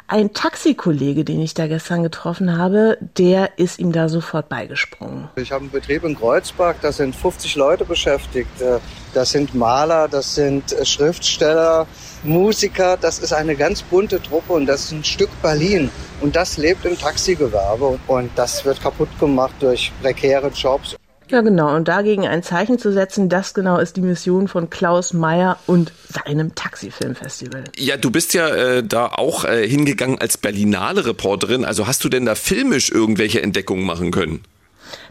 Ein 0.08 0.34
Taxikollege, 0.34 1.24
den 1.24 1.40
ich 1.40 1.54
da 1.54 1.68
gestern 1.68 2.02
getroffen 2.04 2.58
habe, 2.58 2.98
der 3.18 3.60
ist 3.60 3.80
ihm 3.80 3.92
da 3.92 4.10
sofort 4.10 4.50
beigesprungen. 4.50 5.30
Ich 5.36 5.52
habe 5.52 5.62
einen 5.62 5.72
Betrieb 5.72 6.04
in 6.04 6.18
Kreuzberg, 6.18 6.82
da 6.82 6.92
sind 6.92 7.16
50 7.16 7.56
Leute 7.56 7.86
beschäftigt. 7.86 8.60
Äh, 8.60 8.80
das 9.14 9.30
sind 9.32 9.54
Maler, 9.54 10.08
das 10.08 10.36
sind 10.36 10.74
äh, 10.74 10.84
Schriftsteller, 10.84 11.88
Musiker, 12.24 12.98
das 13.00 13.20
ist 13.20 13.34
eine 13.34 13.56
ganz 13.56 13.82
bunte 13.82 14.22
Truppe 14.22 14.54
und 14.54 14.66
das 14.66 14.86
ist 14.86 14.92
ein 14.92 15.04
Stück 15.04 15.30
Berlin. 15.42 15.90
Und 16.22 16.36
das 16.36 16.58
lebt 16.58 16.86
im 16.86 16.98
Taxigewerbe 16.98 18.00
und 18.08 18.32
das 18.36 18.64
wird 18.66 18.82
kaputt 18.82 19.10
gemacht 19.20 19.56
durch 19.60 19.92
prekäre 20.02 20.50
Jobs. 20.50 20.96
Ja, 21.30 21.42
genau. 21.42 21.76
Und 21.76 21.88
dagegen 21.88 22.28
ein 22.28 22.44
Zeichen 22.44 22.78
zu 22.78 22.92
setzen, 22.92 23.30
das 23.30 23.54
genau 23.54 23.80
ist 23.80 23.96
die 23.96 24.02
Mission 24.02 24.48
von 24.48 24.70
Klaus 24.70 25.14
Meyer 25.14 25.58
und 25.66 25.92
seinem 26.08 26.54
Taxifilmfestival. 26.54 27.64
Ja, 27.76 27.98
du 27.98 28.12
bist 28.12 28.34
ja 28.34 28.50
äh, 28.50 28.84
da 28.84 29.08
auch 29.08 29.44
äh, 29.46 29.68
hingegangen 29.68 30.20
als 30.20 30.38
Berlinale 30.38 31.06
Reporterin. 31.06 31.66
Also 31.66 31.88
hast 31.88 32.04
du 32.04 32.10
denn 32.10 32.26
da 32.26 32.36
filmisch 32.36 32.92
irgendwelche 32.92 33.42
Entdeckungen 33.42 33.86
machen 33.86 34.12
können? 34.12 34.44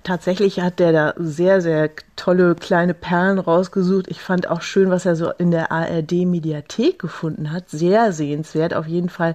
Tatsächlich 0.02 0.61
hat 0.61 0.78
der 0.78 0.92
da 0.92 1.14
sehr, 1.16 1.61
sehr 1.61 1.90
tolle 2.16 2.54
kleine 2.54 2.94
Perlen 2.94 3.38
rausgesucht. 3.38 4.06
Ich 4.08 4.20
fand 4.20 4.48
auch 4.48 4.62
schön, 4.62 4.90
was 4.90 5.06
er 5.06 5.16
so 5.16 5.30
in 5.30 5.50
der 5.50 5.72
ARD-Mediathek 5.72 6.98
gefunden 6.98 7.52
hat. 7.52 7.68
Sehr 7.70 8.12
sehenswert. 8.12 8.74
Auf 8.74 8.87
jeden 8.87 9.08
Fall 9.08 9.35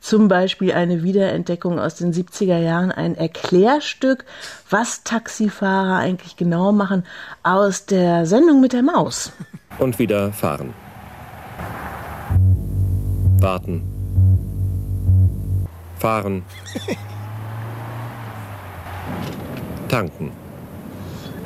zum 0.00 0.28
Beispiel 0.28 0.72
eine 0.72 1.02
Wiederentdeckung 1.02 1.78
aus 1.78 1.96
den 1.96 2.12
70er 2.12 2.58
Jahren, 2.58 2.92
ein 2.92 3.16
Erklärstück, 3.16 4.24
was 4.70 5.04
Taxifahrer 5.04 5.96
eigentlich 5.96 6.36
genau 6.36 6.72
machen, 6.72 7.04
aus 7.42 7.86
der 7.86 8.26
Sendung 8.26 8.60
mit 8.60 8.72
der 8.72 8.82
Maus. 8.82 9.32
Und 9.78 9.98
wieder 9.98 10.32
fahren. 10.32 10.74
Warten. 13.40 13.82
Fahren. 15.98 16.42
tanken. 19.94 20.32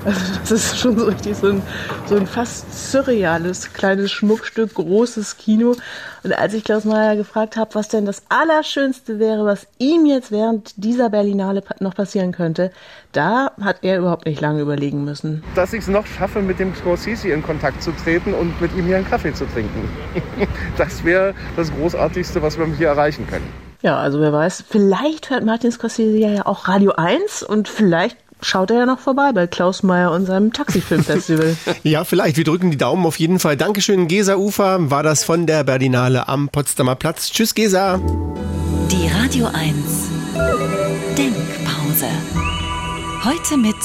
Also 0.04 0.20
das 0.40 0.50
ist 0.52 0.78
schon 0.78 0.98
so 0.98 1.06
richtig 1.06 1.36
so 1.36 1.48
ein, 1.48 1.62
so 2.06 2.16
ein 2.16 2.26
fast 2.26 2.92
surreales 2.92 3.74
kleines 3.74 4.10
Schmuckstück, 4.10 4.74
großes 4.74 5.36
Kino. 5.36 5.74
Und 6.22 6.32
als 6.32 6.54
ich 6.54 6.64
Klaus 6.64 6.84
Meyer 6.84 7.16
gefragt 7.16 7.56
habe, 7.56 7.74
was 7.74 7.88
denn 7.88 8.06
das 8.06 8.22
Allerschönste 8.30 9.18
wäre, 9.18 9.44
was 9.44 9.66
ihm 9.78 10.06
jetzt 10.06 10.30
während 10.30 10.82
dieser 10.82 11.10
Berlinale 11.10 11.62
noch 11.80 11.94
passieren 11.94 12.32
könnte, 12.32 12.70
da 13.12 13.50
hat 13.60 13.78
er 13.82 13.98
überhaupt 13.98 14.24
nicht 14.24 14.40
lange 14.40 14.62
überlegen 14.62 15.04
müssen. 15.04 15.42
Dass 15.54 15.72
ich 15.72 15.80
es 15.80 15.88
noch 15.88 16.06
schaffe, 16.06 16.40
mit 16.40 16.58
dem 16.58 16.74
Scorsese 16.74 17.28
in 17.28 17.42
Kontakt 17.42 17.82
zu 17.82 17.90
treten 17.92 18.32
und 18.32 18.58
mit 18.62 18.74
ihm 18.76 18.86
hier 18.86 18.96
einen 18.96 19.08
Kaffee 19.08 19.34
zu 19.34 19.46
trinken. 19.46 19.88
Das 20.78 21.04
wäre 21.04 21.34
das 21.56 21.72
Großartigste, 21.74 22.40
was 22.40 22.56
wir 22.56 22.66
hier 22.66 22.88
erreichen 22.88 23.26
können. 23.26 23.46
Ja, 23.82 23.96
also 23.98 24.20
wer 24.20 24.32
weiß, 24.32 24.64
vielleicht 24.68 25.30
hört 25.30 25.44
Martin 25.44 25.70
Scorsese 25.70 26.16
ja 26.16 26.46
auch 26.46 26.66
Radio 26.66 26.92
1 26.92 27.42
und 27.42 27.68
vielleicht 27.68 28.16
schaut 28.40 28.70
er 28.70 28.78
ja 28.78 28.86
noch 28.86 28.98
vorbei 28.98 29.32
bei 29.32 29.46
Klaus 29.46 29.82
Meyer 29.82 30.12
und 30.12 30.26
seinem 30.26 30.52
Taxifilmfestival. 30.52 31.56
ja, 31.82 32.04
vielleicht. 32.04 32.36
Wir 32.36 32.44
drücken 32.44 32.70
die 32.70 32.76
Daumen 32.76 33.04
auf 33.06 33.18
jeden 33.18 33.38
Fall. 33.38 33.56
Dankeschön, 33.56 34.08
Gesa 34.08 34.36
Ufer. 34.36 34.90
War 34.90 35.02
das 35.02 35.24
von 35.24 35.46
der 35.46 35.64
Berlinale 35.64 36.28
am 36.28 36.48
Potsdamer 36.48 36.94
Platz. 36.94 37.30
Tschüss, 37.30 37.54
Gesa. 37.54 38.00
Die 38.90 39.08
Radio 39.08 39.46
1 39.46 39.74
Denkpause. 41.16 42.06
Heute 43.24 43.56
mit 43.56 43.76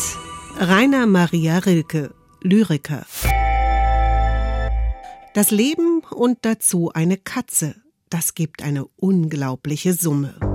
Rainer 0.60 1.08
Maria 1.08 1.58
Rilke, 1.58 2.12
Lyriker. 2.42 3.06
Das 5.34 5.50
Leben 5.50 6.04
und 6.12 6.40
dazu 6.44 6.92
eine 6.94 7.18
Katze. 7.18 7.76
Das 8.10 8.36
gibt 8.36 8.62
eine 8.62 8.86
unglaubliche 8.98 9.94
Summe. 9.94 10.53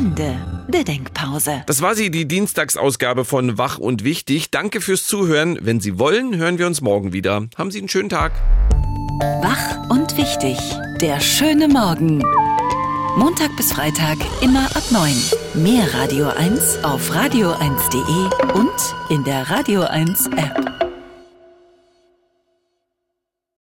Ende 0.00 0.34
der 0.68 0.82
Denkpause. 0.82 1.62
Das 1.66 1.82
war 1.82 1.94
sie, 1.94 2.10
die 2.10 2.26
Dienstagsausgabe 2.26 3.26
von 3.26 3.58
Wach 3.58 3.76
und 3.76 4.02
Wichtig. 4.02 4.50
Danke 4.50 4.80
fürs 4.80 5.04
Zuhören. 5.04 5.58
Wenn 5.60 5.78
Sie 5.78 5.98
wollen, 5.98 6.34
hören 6.36 6.56
wir 6.56 6.66
uns 6.66 6.80
morgen 6.80 7.12
wieder. 7.12 7.48
Haben 7.58 7.70
Sie 7.70 7.80
einen 7.80 7.90
schönen 7.90 8.08
Tag. 8.08 8.32
Wach 9.42 9.90
und 9.90 10.16
Wichtig. 10.16 10.56
Der 11.02 11.20
schöne 11.20 11.68
Morgen. 11.68 12.24
Montag 13.14 13.54
bis 13.58 13.74
Freitag 13.74 14.16
immer 14.40 14.64
ab 14.74 14.84
9. 14.90 15.14
Mehr 15.52 15.92
Radio 15.92 16.28
1 16.28 16.82
auf 16.82 17.14
radio1.de 17.14 18.54
und 18.58 18.70
in 19.10 19.22
der 19.24 19.50
Radio 19.50 19.82
1 19.82 20.28
App. 20.28 20.79